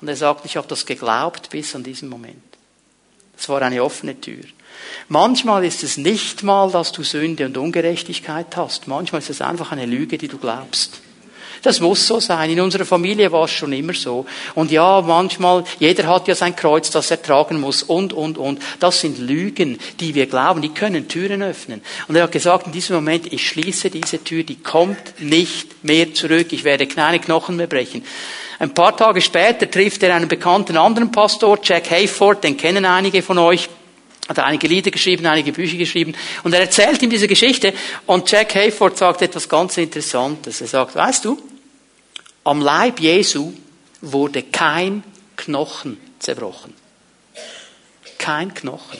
[0.00, 2.42] Und er sagt, ich habe das geglaubt bis an diesen Moment.
[3.38, 4.44] Es war eine offene Tür.
[5.08, 8.88] Manchmal ist es nicht mal, dass du Sünde und Ungerechtigkeit hast.
[8.88, 11.00] Manchmal ist es einfach eine Lüge, die du glaubst.
[11.62, 12.50] Das muss so sein.
[12.50, 14.26] In unserer Familie war es schon immer so.
[14.54, 18.60] Und ja, manchmal, jeder hat ja sein Kreuz, das er tragen muss und, und, und.
[18.78, 21.82] Das sind Lügen, die wir glauben, die können Türen öffnen.
[22.08, 26.14] Und er hat gesagt, in diesem Moment, ich schließe diese Tür, die kommt nicht mehr
[26.14, 26.52] zurück.
[26.52, 28.04] Ich werde keine Knochen mehr brechen.
[28.58, 33.22] Ein paar Tage später trifft er einen bekannten anderen Pastor, Jack Hayford, den kennen einige
[33.22, 33.68] von euch
[34.28, 36.14] hat einige Lieder geschrieben, einige Bücher geschrieben.
[36.42, 37.72] Und er erzählt ihm diese Geschichte.
[38.06, 40.60] Und Jack Hayford sagt etwas ganz Interessantes.
[40.60, 41.40] Er sagt, weißt du,
[42.44, 43.52] am Leib Jesu
[44.00, 45.02] wurde kein
[45.36, 46.74] Knochen zerbrochen.
[48.18, 48.98] Kein Knochen.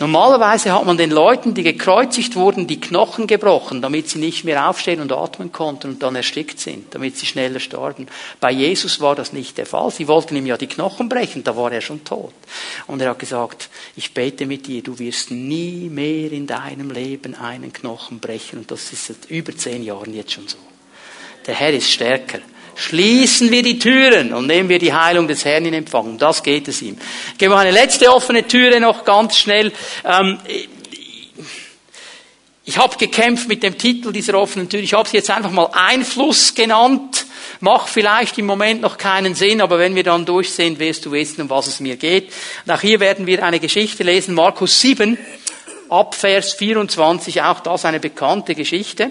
[0.00, 4.70] Normalerweise hat man den Leuten, die gekreuzigt wurden, die Knochen gebrochen, damit sie nicht mehr
[4.70, 8.06] aufstehen und atmen konnten und dann erstickt sind, damit sie schneller starben.
[8.38, 9.90] Bei Jesus war das nicht der Fall.
[9.90, 12.32] Sie wollten ihm ja die Knochen brechen, da war er schon tot.
[12.86, 17.34] Und er hat gesagt, ich bete mit dir, du wirst nie mehr in deinem Leben
[17.34, 18.60] einen Knochen brechen.
[18.60, 20.58] Und das ist seit über zehn Jahren jetzt schon so.
[21.44, 22.38] Der Herr ist stärker.
[22.78, 26.06] Schließen wir die Türen und nehmen wir die Heilung des Herrn in Empfang.
[26.06, 26.96] Um das geht es ihm.
[27.36, 29.72] Gehen wir eine letzte offene Türe noch ganz schnell.
[30.04, 30.38] Ähm,
[32.64, 34.78] ich habe gekämpft mit dem Titel dieser offenen Tür.
[34.78, 37.26] Ich habe sie jetzt einfach mal Einfluss genannt.
[37.58, 41.10] Macht vielleicht im Moment noch keinen Sinn, aber wenn wir dann durch sind, wirst du
[41.10, 42.32] wissen, um was es mir geht.
[42.64, 44.36] Und auch hier werden wir eine Geschichte lesen.
[44.36, 45.18] Markus 7,
[45.88, 49.10] ab Vers 24, auch das eine bekannte Geschichte.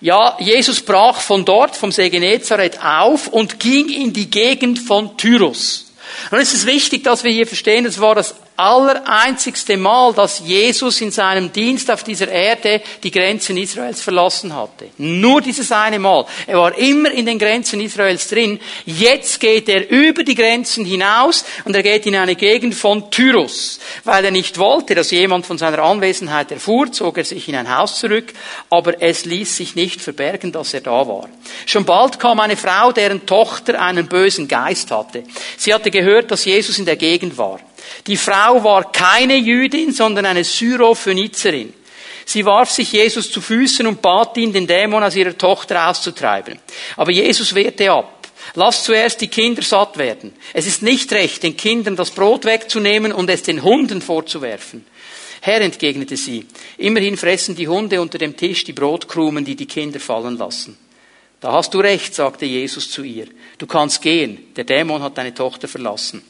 [0.00, 5.16] Ja, Jesus brach von dort, vom See Genezareth auf und ging in die Gegend von
[5.16, 5.92] Tyrus.
[6.30, 11.10] Es ist wichtig, dass wir hier verstehen, es war das allereinzigste Mal, dass Jesus in
[11.10, 14.88] seinem Dienst auf dieser Erde die Grenzen Israels verlassen hatte.
[14.98, 16.26] Nur dieses eine Mal.
[16.46, 18.58] Er war immer in den Grenzen Israels drin.
[18.84, 23.78] Jetzt geht er über die Grenzen hinaus und er geht in eine Gegend von Tyrus.
[24.04, 27.76] Weil er nicht wollte, dass jemand von seiner Anwesenheit erfuhr, zog er sich in ein
[27.76, 28.32] Haus zurück,
[28.70, 31.28] aber es ließ sich nicht verbergen, dass er da war.
[31.66, 35.24] Schon bald kam eine Frau, deren Tochter einen bösen Geist hatte.
[35.56, 37.60] Sie hatte gehört, dass Jesus in der Gegend war.
[38.06, 41.72] Die Frau war keine Jüdin, sondern eine Syrophönizerin.
[42.24, 46.58] Sie warf sich Jesus zu Füßen und bat ihn, den Dämon aus ihrer Tochter auszutreiben.
[46.96, 48.26] Aber Jesus wehrte ab.
[48.54, 50.32] Lass zuerst die Kinder satt werden.
[50.52, 54.84] Es ist nicht recht, den Kindern das Brot wegzunehmen und es den Hunden vorzuwerfen.
[55.40, 56.46] Herr, entgegnete sie,
[56.78, 60.76] immerhin fressen die Hunde unter dem Tisch die Brotkrumen, die die Kinder fallen lassen.
[61.40, 63.26] Da hast du recht, sagte Jesus zu ihr.
[63.58, 66.24] Du kannst gehen, der Dämon hat deine Tochter verlassen.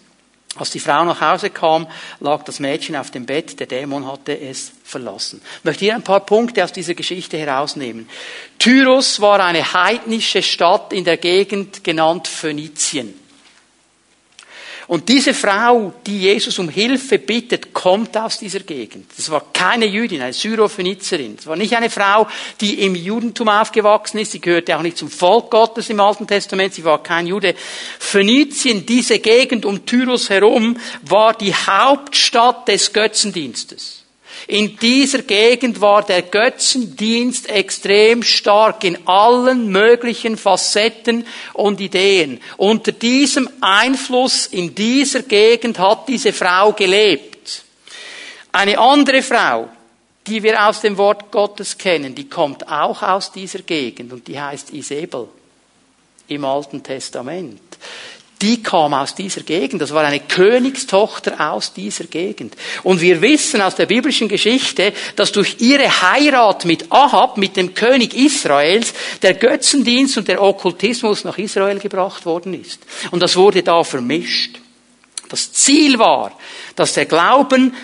[0.57, 1.87] Als die Frau nach Hause kam,
[2.21, 5.43] lag das Mädchen auf dem Bett, der Dämon hatte es verlassen.
[5.59, 8.09] Ich möchte hier ein paar Punkte aus dieser Geschichte herausnehmen.
[8.59, 13.26] Tyros war eine heidnische Stadt in der Gegend genannt Phönizien.
[14.89, 19.11] Und diese Frau, die Jesus um Hilfe bittet, kommt aus dieser Gegend.
[19.17, 21.37] Das war keine Jüdin, eine Syrophönizerin.
[21.39, 22.29] Es war nicht eine Frau,
[22.61, 24.33] die im Judentum aufgewachsen ist.
[24.33, 26.75] Sie gehörte auch nicht zum Volk Gottes im Alten Testament.
[26.75, 27.57] Sie war kein Jude.
[27.99, 34.06] Phönizien, diese Gegend um Tyros herum, war die Hauptstadt des Götzendienstes.
[34.49, 42.41] In dieser Gegend war der Götzendienst extrem stark in allen möglichen Facetten und Ideen.
[42.57, 47.65] Unter diesem Einfluss in dieser Gegend hat diese Frau gelebt.
[48.53, 49.69] Eine andere Frau,
[50.27, 54.41] die wir aus dem Wort Gottes kennen, die kommt auch aus dieser Gegend und die
[54.41, 55.29] heißt Isabel
[56.29, 57.61] im Alten Testament
[58.43, 59.81] die kam aus dieser Gegend.
[59.81, 62.55] Das war eine Königstochter aus dieser Gegend.
[62.83, 67.75] Und wir wissen aus der biblischen Geschichte, dass durch ihre Heirat mit Ahab, mit dem
[67.75, 72.81] König Israels, der Götzendienst und der Okkultismus nach Israel gebracht worden ist.
[73.11, 74.59] Und das wurde da vermischt.
[75.29, 76.39] Das Ziel war,
[76.77, 77.75] dass der Glauben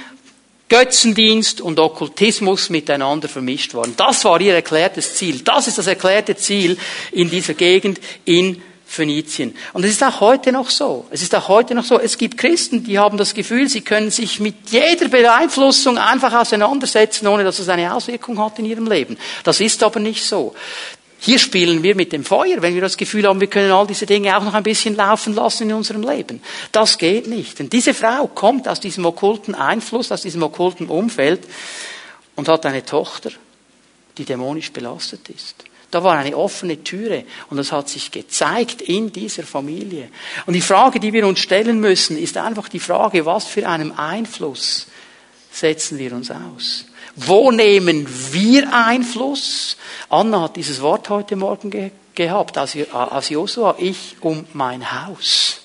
[0.68, 3.94] Götzendienst und Okkultismus miteinander vermischt waren.
[3.96, 5.40] Das war ihr erklärtes Ziel.
[5.40, 6.78] Das ist das erklärte Ziel
[7.10, 8.62] in dieser Gegend in
[8.92, 9.56] Phönizien.
[9.72, 11.06] Und es ist auch heute noch so.
[11.10, 11.98] Es ist auch heute noch so.
[11.98, 17.26] Es gibt Christen, die haben das Gefühl, sie können sich mit jeder Beeinflussung einfach auseinandersetzen,
[17.26, 19.16] ohne dass es eine Auswirkung hat in ihrem Leben.
[19.44, 20.54] Das ist aber nicht so.
[21.20, 24.04] Hier spielen wir mit dem Feuer, wenn wir das Gefühl haben, wir können all diese
[24.04, 26.42] Dinge auch noch ein bisschen laufen lassen in unserem Leben.
[26.70, 27.60] Das geht nicht.
[27.60, 31.40] Denn diese Frau kommt aus diesem okkulten Einfluss, aus diesem okkulten Umfeld
[32.36, 33.30] und hat eine Tochter,
[34.18, 35.64] die dämonisch belastet ist.
[35.92, 40.08] Da war eine offene Türe und das hat sich gezeigt in dieser Familie.
[40.46, 43.96] Und die Frage, die wir uns stellen müssen, ist einfach die Frage, was für einen
[43.98, 44.86] Einfluss
[45.52, 46.86] setzen wir uns aus?
[47.14, 49.76] Wo nehmen wir Einfluss?
[50.08, 55.60] Anna hat dieses Wort heute Morgen ge gehabt, als, als Josua, ich um mein Haus.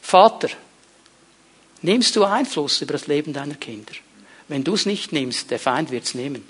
[0.00, 0.48] Vater,
[1.82, 3.92] nimmst du Einfluss über das Leben deiner Kinder?
[4.48, 6.46] Wenn du es nicht nimmst, der Feind wird es nehmen.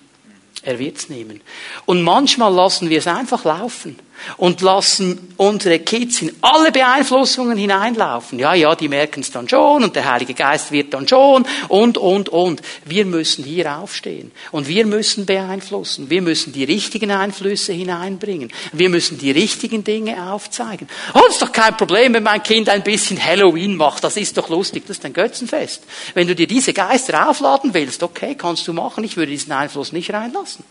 [0.62, 1.40] Er wird's nehmen.
[1.84, 3.98] Und manchmal lassen wir es einfach laufen
[4.36, 8.38] und lassen unsere Kids in alle Beeinflussungen hineinlaufen.
[8.38, 11.98] Ja, ja, die merken es dann schon und der Heilige Geist wird dann schon und,
[11.98, 12.62] und, und.
[12.84, 16.10] Wir müssen hier aufstehen und wir müssen beeinflussen.
[16.10, 18.52] Wir müssen die richtigen Einflüsse hineinbringen.
[18.72, 20.88] Wir müssen die richtigen Dinge aufzeigen.
[21.14, 24.04] Oh, ist doch kein Problem, wenn mein Kind ein bisschen Halloween macht.
[24.04, 24.84] Das ist doch lustig.
[24.86, 25.82] Das ist ein Götzenfest.
[26.14, 29.04] Wenn du dir diese Geister aufladen willst, okay, kannst du machen.
[29.04, 30.64] Ich würde diesen Einfluss nicht reinlassen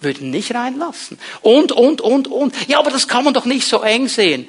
[0.00, 1.18] würden nicht reinlassen.
[1.42, 2.54] Und, und, und, und.
[2.68, 4.48] Ja, aber das kann man doch nicht so eng sehen.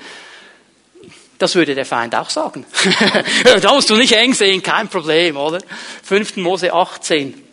[1.37, 2.65] Das würde der Feind auch sagen.
[3.61, 5.59] da musst du nicht eng sehen, kein Problem, oder?
[6.03, 6.37] 5.
[6.37, 7.43] Mose 18.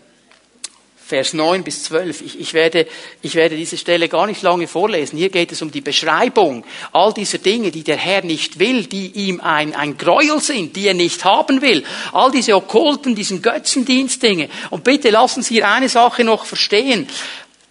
[1.07, 2.23] Vers 9 bis 12.
[2.23, 2.87] Ich, ich, werde,
[3.21, 5.19] ich werde diese Stelle gar nicht lange vorlesen.
[5.19, 9.09] Hier geht es um die Beschreibung all dieser Dinge, die der Herr nicht will, die
[9.09, 11.85] ihm ein, ein Gräuel sind, die er nicht haben will.
[12.15, 14.49] All diese okkulten, diesen Götzendienstdinge.
[14.71, 17.07] Und bitte lassen Sie hier eine Sache noch verstehen.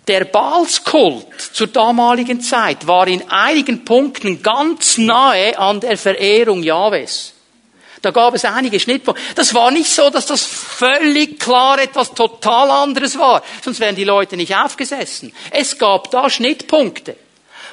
[0.07, 7.33] Der Baalskult zur damaligen Zeit war in einigen Punkten ganz nahe an der Verehrung Jahwes.
[8.01, 9.23] Da gab es einige Schnittpunkte.
[9.35, 13.41] Das war nicht so, dass das völlig klar etwas total anderes war.
[13.61, 15.31] Sonst wären die Leute nicht aufgesessen.
[15.51, 17.15] Es gab da Schnittpunkte.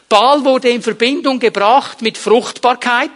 [0.09, 3.11] Baal wurde in Verbindung gebracht mit Fruchtbarkeit.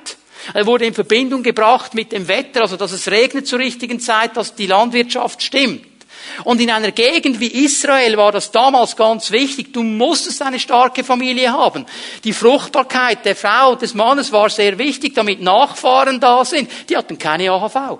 [0.54, 4.36] Er wurde in Verbindung gebracht mit dem Wetter, also dass es regnet zur richtigen Zeit,
[4.36, 5.86] dass die Landwirtschaft stimmt.
[6.42, 9.72] Und in einer Gegend wie Israel war das damals ganz wichtig.
[9.72, 11.86] Du musstest eine starke Familie haben.
[12.24, 16.68] Die Fruchtbarkeit der Frau und des Mannes war sehr wichtig, damit Nachfahren da sind.
[16.88, 17.98] Die hatten keine AHV.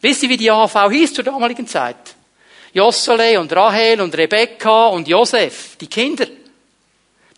[0.00, 1.96] Wisst ihr, wie die AHV hieß zur damaligen Zeit?
[2.72, 6.26] Jossele und Rahel und Rebekka und Josef, die Kinder.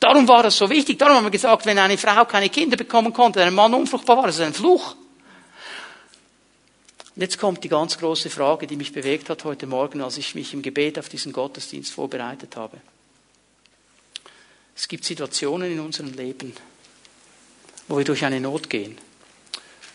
[0.01, 0.99] Darum war das so wichtig.
[0.99, 4.27] Darum haben wir gesagt, wenn eine Frau keine Kinder bekommen konnte, ein Mann unfruchtbar war,
[4.27, 4.95] das ist ein Fluch.
[7.17, 10.35] Und jetzt kommt die ganz große Frage, die mich bewegt hat heute Morgen, als ich
[10.35, 12.77] mich im Gebet auf diesen Gottesdienst vorbereitet habe.
[14.77, 16.53] Es gibt Situationen in unserem Leben,
[17.89, 18.99] wo wir durch eine Not gehen,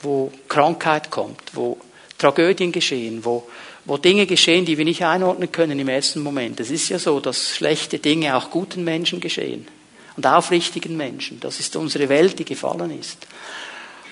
[0.01, 1.77] wo Krankheit kommt, wo
[2.17, 3.47] Tragödien geschehen, wo,
[3.85, 6.59] wo Dinge geschehen, die wir nicht einordnen können im ersten Moment.
[6.59, 9.67] Es ist ja so, dass schlechte Dinge auch guten Menschen geschehen
[10.17, 11.39] und aufrichtigen Menschen.
[11.39, 13.27] Das ist unsere Welt, die gefallen ist.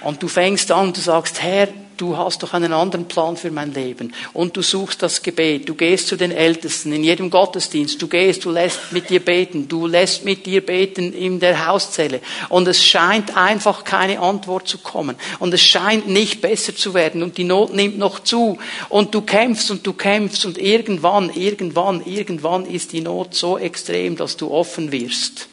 [0.01, 1.67] Und du fängst an, du sagst, Herr,
[1.99, 4.13] du hast doch einen anderen Plan für mein Leben.
[4.33, 8.45] Und du suchst das Gebet, du gehst zu den Ältesten in jedem Gottesdienst, du gehst,
[8.45, 12.21] du lässt mit dir beten, du lässt mit dir beten in der Hauszelle.
[12.47, 15.15] Und es scheint einfach keine Antwort zu kommen.
[15.39, 17.21] Und es scheint nicht besser zu werden.
[17.21, 18.57] Und die Not nimmt noch zu.
[18.87, 20.45] Und du kämpfst und du kämpfst.
[20.45, 25.49] Und irgendwann, irgendwann, irgendwann ist die Not so extrem, dass du offen wirst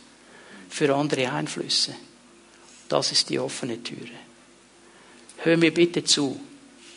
[0.69, 1.95] für andere Einflüsse.
[2.89, 4.26] Das ist die offene Türe.
[5.47, 6.41] Hör mir bitte zu.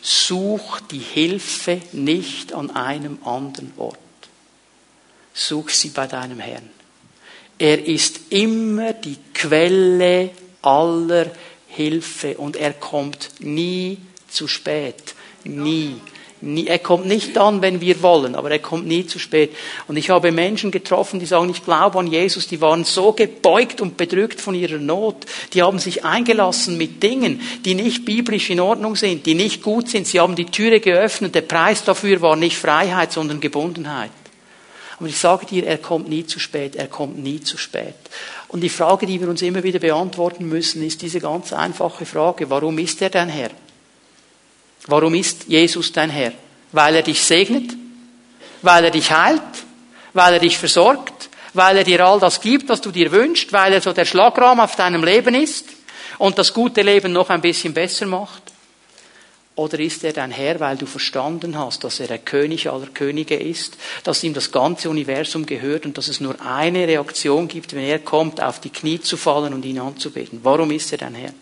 [0.02, 3.96] Such die Hilfe nicht an einem anderen Ort.
[5.32, 6.68] Such sie bei deinem Herrn.
[7.60, 10.30] Er ist immer die Quelle
[10.62, 11.30] aller
[11.68, 13.98] Hilfe und er kommt nie
[14.28, 15.14] zu spät.
[15.44, 15.94] Nie.
[16.42, 19.54] Er kommt nicht dann, wenn wir wollen, aber er kommt nie zu spät.
[19.88, 23.82] Und ich habe Menschen getroffen, die sagen, ich glaube an Jesus, die waren so gebeugt
[23.82, 25.26] und bedrückt von ihrer Not.
[25.52, 29.90] Die haben sich eingelassen mit Dingen, die nicht biblisch in Ordnung sind, die nicht gut
[29.90, 30.06] sind.
[30.06, 31.34] Sie haben die Türe geöffnet.
[31.34, 34.10] Der Preis dafür war nicht Freiheit, sondern Gebundenheit.
[34.98, 37.94] Aber ich sage dir, er kommt nie zu spät, er kommt nie zu spät.
[38.48, 42.50] Und die Frage, die wir uns immer wieder beantworten müssen, ist diese ganz einfache Frage,
[42.50, 43.50] warum ist er dein Herr?
[44.90, 46.32] Warum ist Jesus dein Herr?
[46.72, 47.70] Weil er dich segnet,
[48.62, 49.40] weil er dich heilt,
[50.12, 53.72] weil er dich versorgt, weil er dir all das gibt, was du dir wünschst, weil
[53.72, 55.66] er so der Schlagraum auf deinem Leben ist
[56.18, 58.42] und das gute Leben noch ein bisschen besser macht?
[59.56, 63.36] Oder ist er dein Herr, weil du verstanden hast, dass er der König aller Könige
[63.36, 67.84] ist, dass ihm das ganze Universum gehört und dass es nur eine Reaktion gibt, wenn
[67.84, 70.40] er kommt, auf die Knie zu fallen und ihn anzubeten?
[70.42, 71.34] Warum ist er dein Herr?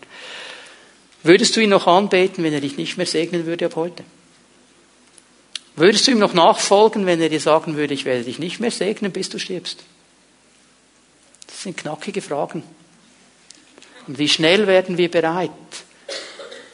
[1.23, 4.03] Würdest du ihn noch anbeten, wenn er dich nicht mehr segnen würde ab heute?
[5.75, 8.71] Würdest du ihm noch nachfolgen, wenn er dir sagen würde, ich werde dich nicht mehr
[8.71, 9.83] segnen, bis du stirbst?
[11.47, 12.63] Das sind knackige Fragen.
[14.07, 15.51] Und wie schnell werden wir bereit,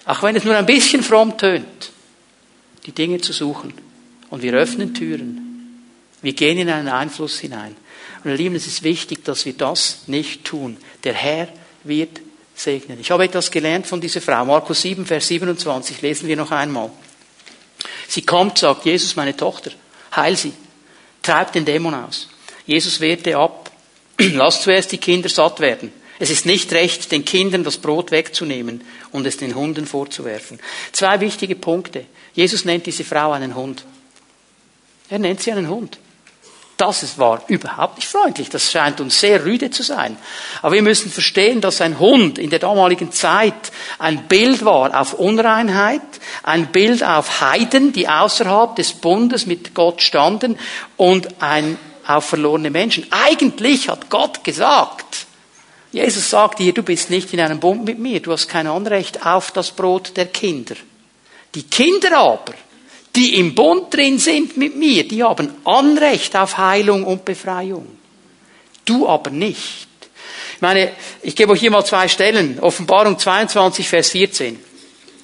[0.06, 1.92] auch wenn es nur ein bisschen fromm tönt,
[2.86, 3.74] die Dinge zu suchen.
[4.30, 5.82] Und wir öffnen Türen.
[6.22, 7.76] Wir gehen in einen Einfluss hinein.
[8.24, 10.78] Und ihr Lieben, es ist wichtig, dass wir das nicht tun.
[11.04, 11.48] Der Herr
[11.84, 12.22] wird
[12.56, 13.00] segnen.
[13.00, 14.46] Ich habe etwas gelernt von dieser Frau.
[14.46, 16.90] Markus 7, Vers 27 lesen wir noch einmal.
[18.08, 19.72] Sie kommt, sagt Jesus, meine Tochter,
[20.16, 20.54] heil sie,
[21.22, 22.30] treib den Dämon aus.
[22.66, 23.72] Jesus wehrte ab.
[24.18, 25.92] Lass zuerst die Kinder satt werden.
[26.18, 28.82] Es ist nicht recht, den Kindern das Brot wegzunehmen
[29.12, 30.60] und es den Hunden vorzuwerfen.
[30.94, 32.06] Zwei wichtige Punkte.
[32.34, 33.84] Jesus nennt diese Frau einen Hund.
[35.10, 36.00] Er nennt sie einen Hund.
[36.78, 38.50] Das war überhaupt nicht freundlich.
[38.50, 40.18] Das scheint uns sehr rüde zu sein.
[40.62, 45.14] Aber wir müssen verstehen, dass ein Hund in der damaligen Zeit ein Bild war auf
[45.14, 46.02] Unreinheit,
[46.44, 50.60] ein Bild auf Heiden, die außerhalb des Bundes mit Gott standen
[50.98, 53.08] und ein auf verlorene Menschen.
[53.10, 55.26] Eigentlich hat Gott gesagt,
[55.92, 59.26] Jesus sagt dir, du bist nicht in einem Bund mit mir, du hast kein Anrecht
[59.26, 60.76] auf das Brot der Kinder.
[61.56, 62.54] Die Kinder aber,
[63.16, 67.88] die im Bund drin sind mit mir, die haben Anrecht auf Heilung und Befreiung.
[68.86, 69.88] Du aber nicht.
[70.56, 70.92] Ich meine,
[71.22, 72.60] ich gebe euch hier mal zwei Stellen.
[72.60, 74.60] Offenbarung 22, Vers 14.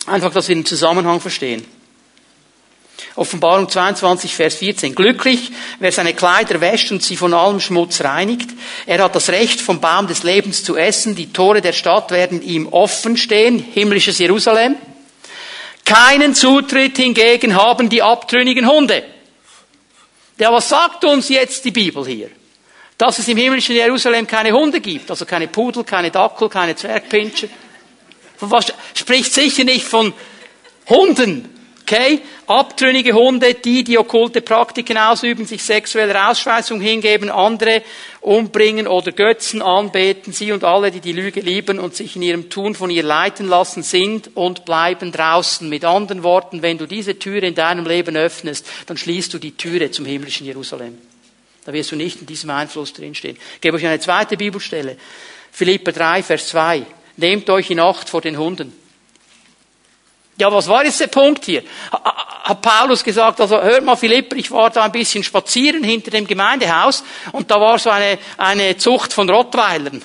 [0.07, 1.65] Einfach, dass wir den Zusammenhang verstehen.
[3.15, 4.95] Offenbarung 22, Vers 14.
[4.95, 8.49] Glücklich, wer seine Kleider wäscht und sie von allem Schmutz reinigt.
[8.85, 11.15] Er hat das Recht, vom Baum des Lebens zu essen.
[11.15, 13.59] Die Tore der Stadt werden ihm offen stehen.
[13.59, 14.75] Himmlisches Jerusalem.
[15.91, 19.03] Keinen Zutritt hingegen haben die abtrünnigen Hunde.
[20.37, 22.29] Ja, was sagt uns jetzt die Bibel hier?
[22.97, 27.47] Dass es im himmlischen Jerusalem keine Hunde gibt, also keine Pudel, keine Dackel, keine Zwergpinscher.
[28.93, 30.13] Spricht sicher nicht von
[30.87, 31.49] Hunden,
[31.91, 32.21] Okay?
[32.47, 37.83] Abtrünnige Hunde, die die okkulte Praktiken ausüben, sich sexueller Ausschweißung hingeben, andere
[38.21, 42.49] umbringen oder Götzen anbeten, sie und alle, die die Lüge lieben und sich in ihrem
[42.49, 45.67] Tun von ihr leiten lassen, sind und bleiben draußen.
[45.67, 49.57] Mit anderen Worten, wenn du diese Türe in deinem Leben öffnest, dann schließt du die
[49.57, 50.97] Türe zum himmlischen Jerusalem.
[51.65, 53.35] Da wirst du nicht in diesem Einfluss drinstehen.
[53.55, 54.95] Ich gebe euch eine zweite Bibelstelle.
[55.51, 56.85] Philipper 3, Vers 2.
[57.17, 58.80] Nehmt euch in Acht vor den Hunden.
[60.37, 61.63] Ja, was war jetzt der Punkt hier?
[61.91, 66.25] Hat Paulus gesagt, also hört mal Philipp, ich war da ein bisschen spazieren hinter dem
[66.25, 70.01] Gemeindehaus und da war so eine, eine Zucht von Rottweilern.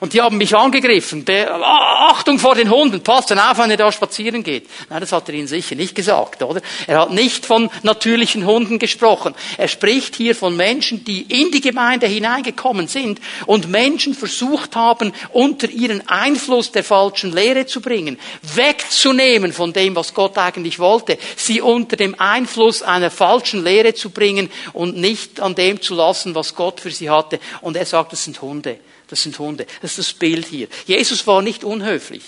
[0.00, 1.24] Und die haben mich angegriffen.
[1.24, 4.68] Der, Achtung vor den Hunden, passt dann auf, wenn ihr da spazieren geht.
[4.88, 6.60] Nein, das hat er ihnen sicher nicht gesagt, oder?
[6.86, 9.34] Er hat nicht von natürlichen Hunden gesprochen.
[9.56, 15.12] Er spricht hier von Menschen, die in die Gemeinde hineingekommen sind und Menschen versucht haben,
[15.32, 18.18] unter ihren Einfluss der falschen Lehre zu bringen,
[18.54, 24.10] wegzunehmen von dem, was Gott eigentlich wollte, sie unter dem Einfluss einer falschen Lehre zu
[24.10, 27.40] bringen und nicht an dem zu lassen, was Gott für sie hatte.
[27.60, 28.78] Und er sagt, das sind Hunde.
[29.08, 29.66] Das sind Hunde.
[29.82, 30.68] Das ist das Bild hier.
[30.86, 32.22] Jesus war nicht unhöflich.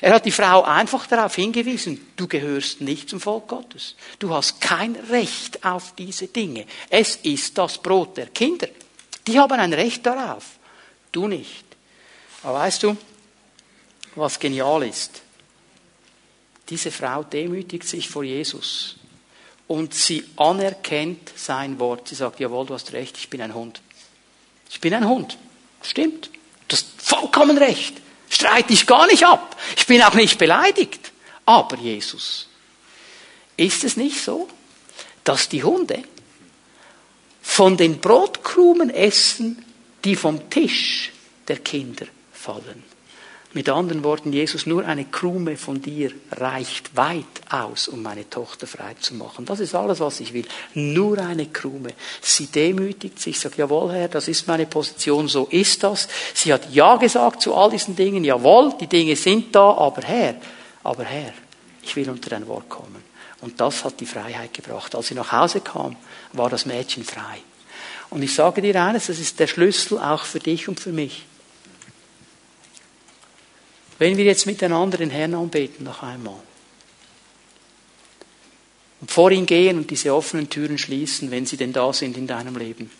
[0.00, 3.94] Er hat die Frau einfach darauf hingewiesen, du gehörst nicht zum Volk Gottes.
[4.18, 6.66] Du hast kein Recht auf diese Dinge.
[6.90, 8.68] Es ist das Brot der Kinder.
[9.26, 10.44] Die haben ein Recht darauf.
[11.12, 11.64] Du nicht.
[12.42, 12.96] Aber weißt du,
[14.16, 15.22] was genial ist?
[16.68, 18.96] Diese Frau demütigt sich vor Jesus
[19.68, 22.08] und sie anerkennt sein Wort.
[22.08, 23.80] Sie sagt, jawohl, du hast recht, ich bin ein Hund.
[24.70, 25.38] Ich bin ein Hund.
[25.84, 26.30] Stimmt.
[26.66, 27.94] Du hast vollkommen recht.
[28.28, 29.56] Streite ich gar nicht ab.
[29.76, 31.12] Ich bin auch nicht beleidigt.
[31.46, 32.48] Aber Jesus,
[33.56, 34.48] ist es nicht so,
[35.22, 36.02] dass die Hunde
[37.42, 39.64] von den Brotkrumen essen,
[40.04, 41.12] die vom Tisch
[41.46, 42.82] der Kinder fallen?
[43.54, 48.66] Mit anderen Worten, Jesus, nur eine Krume von dir reicht weit aus, um meine Tochter
[48.66, 49.44] frei zu machen.
[49.44, 50.44] Das ist alles, was ich will.
[50.74, 51.90] Nur eine Krume.
[52.20, 56.08] Sie demütigt sich, sagt, jawohl, Herr, das ist meine Position, so ist das.
[56.34, 60.34] Sie hat Ja gesagt zu all diesen Dingen, jawohl, die Dinge sind da, aber Herr,
[60.82, 61.32] aber Herr,
[61.80, 63.04] ich will unter dein Wort kommen.
[63.40, 64.96] Und das hat die Freiheit gebracht.
[64.96, 65.94] Als sie nach Hause kam,
[66.32, 67.38] war das Mädchen frei.
[68.10, 71.24] Und ich sage dir eines, das ist der Schlüssel auch für dich und für mich.
[73.98, 76.40] Wenn wir jetzt miteinander den Herrn anbeten noch einmal
[79.00, 82.26] und vor ihn gehen und diese offenen Türen schließen, wenn sie denn da sind in
[82.26, 82.90] deinem Leben.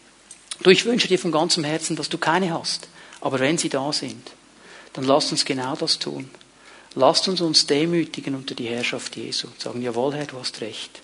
[0.62, 2.88] Du, ich wünsche dir von ganzem Herzen, dass du keine hast,
[3.20, 4.32] aber wenn sie da sind,
[4.92, 6.30] dann lasst uns genau das tun.
[6.94, 11.02] Lasst uns uns demütigen unter die Herrschaft Jesu und sagen, jawohl Herr, du hast recht.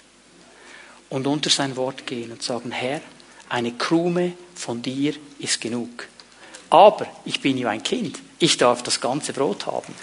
[1.09, 3.01] Und unter sein Wort gehen und sagen, Herr,
[3.49, 6.07] eine Krume von dir ist genug.
[6.71, 8.21] Aber ich bin ja ein Kind.
[8.41, 9.95] Ich darf das ganze Brot haben.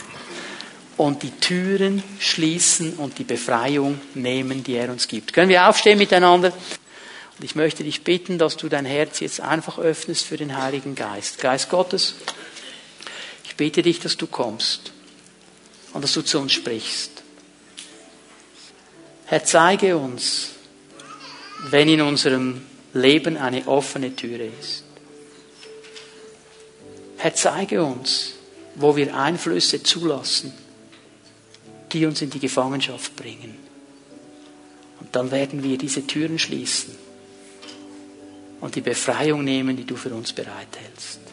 [0.96, 5.34] Und die Türen schließen und die Befreiung nehmen, die er uns gibt.
[5.34, 6.54] Können wir aufstehen miteinander?
[7.38, 10.96] Und ich möchte dich bitten, dass du dein Herz jetzt einfach öffnest für den Heiligen
[10.96, 11.40] Geist.
[11.40, 12.16] Geist Gottes,
[13.44, 14.92] ich bitte dich, dass du kommst
[15.94, 17.12] und dass du zu uns sprichst.
[19.26, 20.52] Herr, zeige uns,
[21.70, 24.87] wenn in unserem Leben eine offene Türe ist.
[27.18, 28.34] Herr, zeige uns,
[28.76, 30.54] wo wir Einflüsse zulassen,
[31.92, 33.56] die uns in die Gefangenschaft bringen.
[35.00, 36.96] Und dann werden wir diese Türen schließen
[38.62, 41.27] und die Befreiung nehmen, die du für uns bereithältst.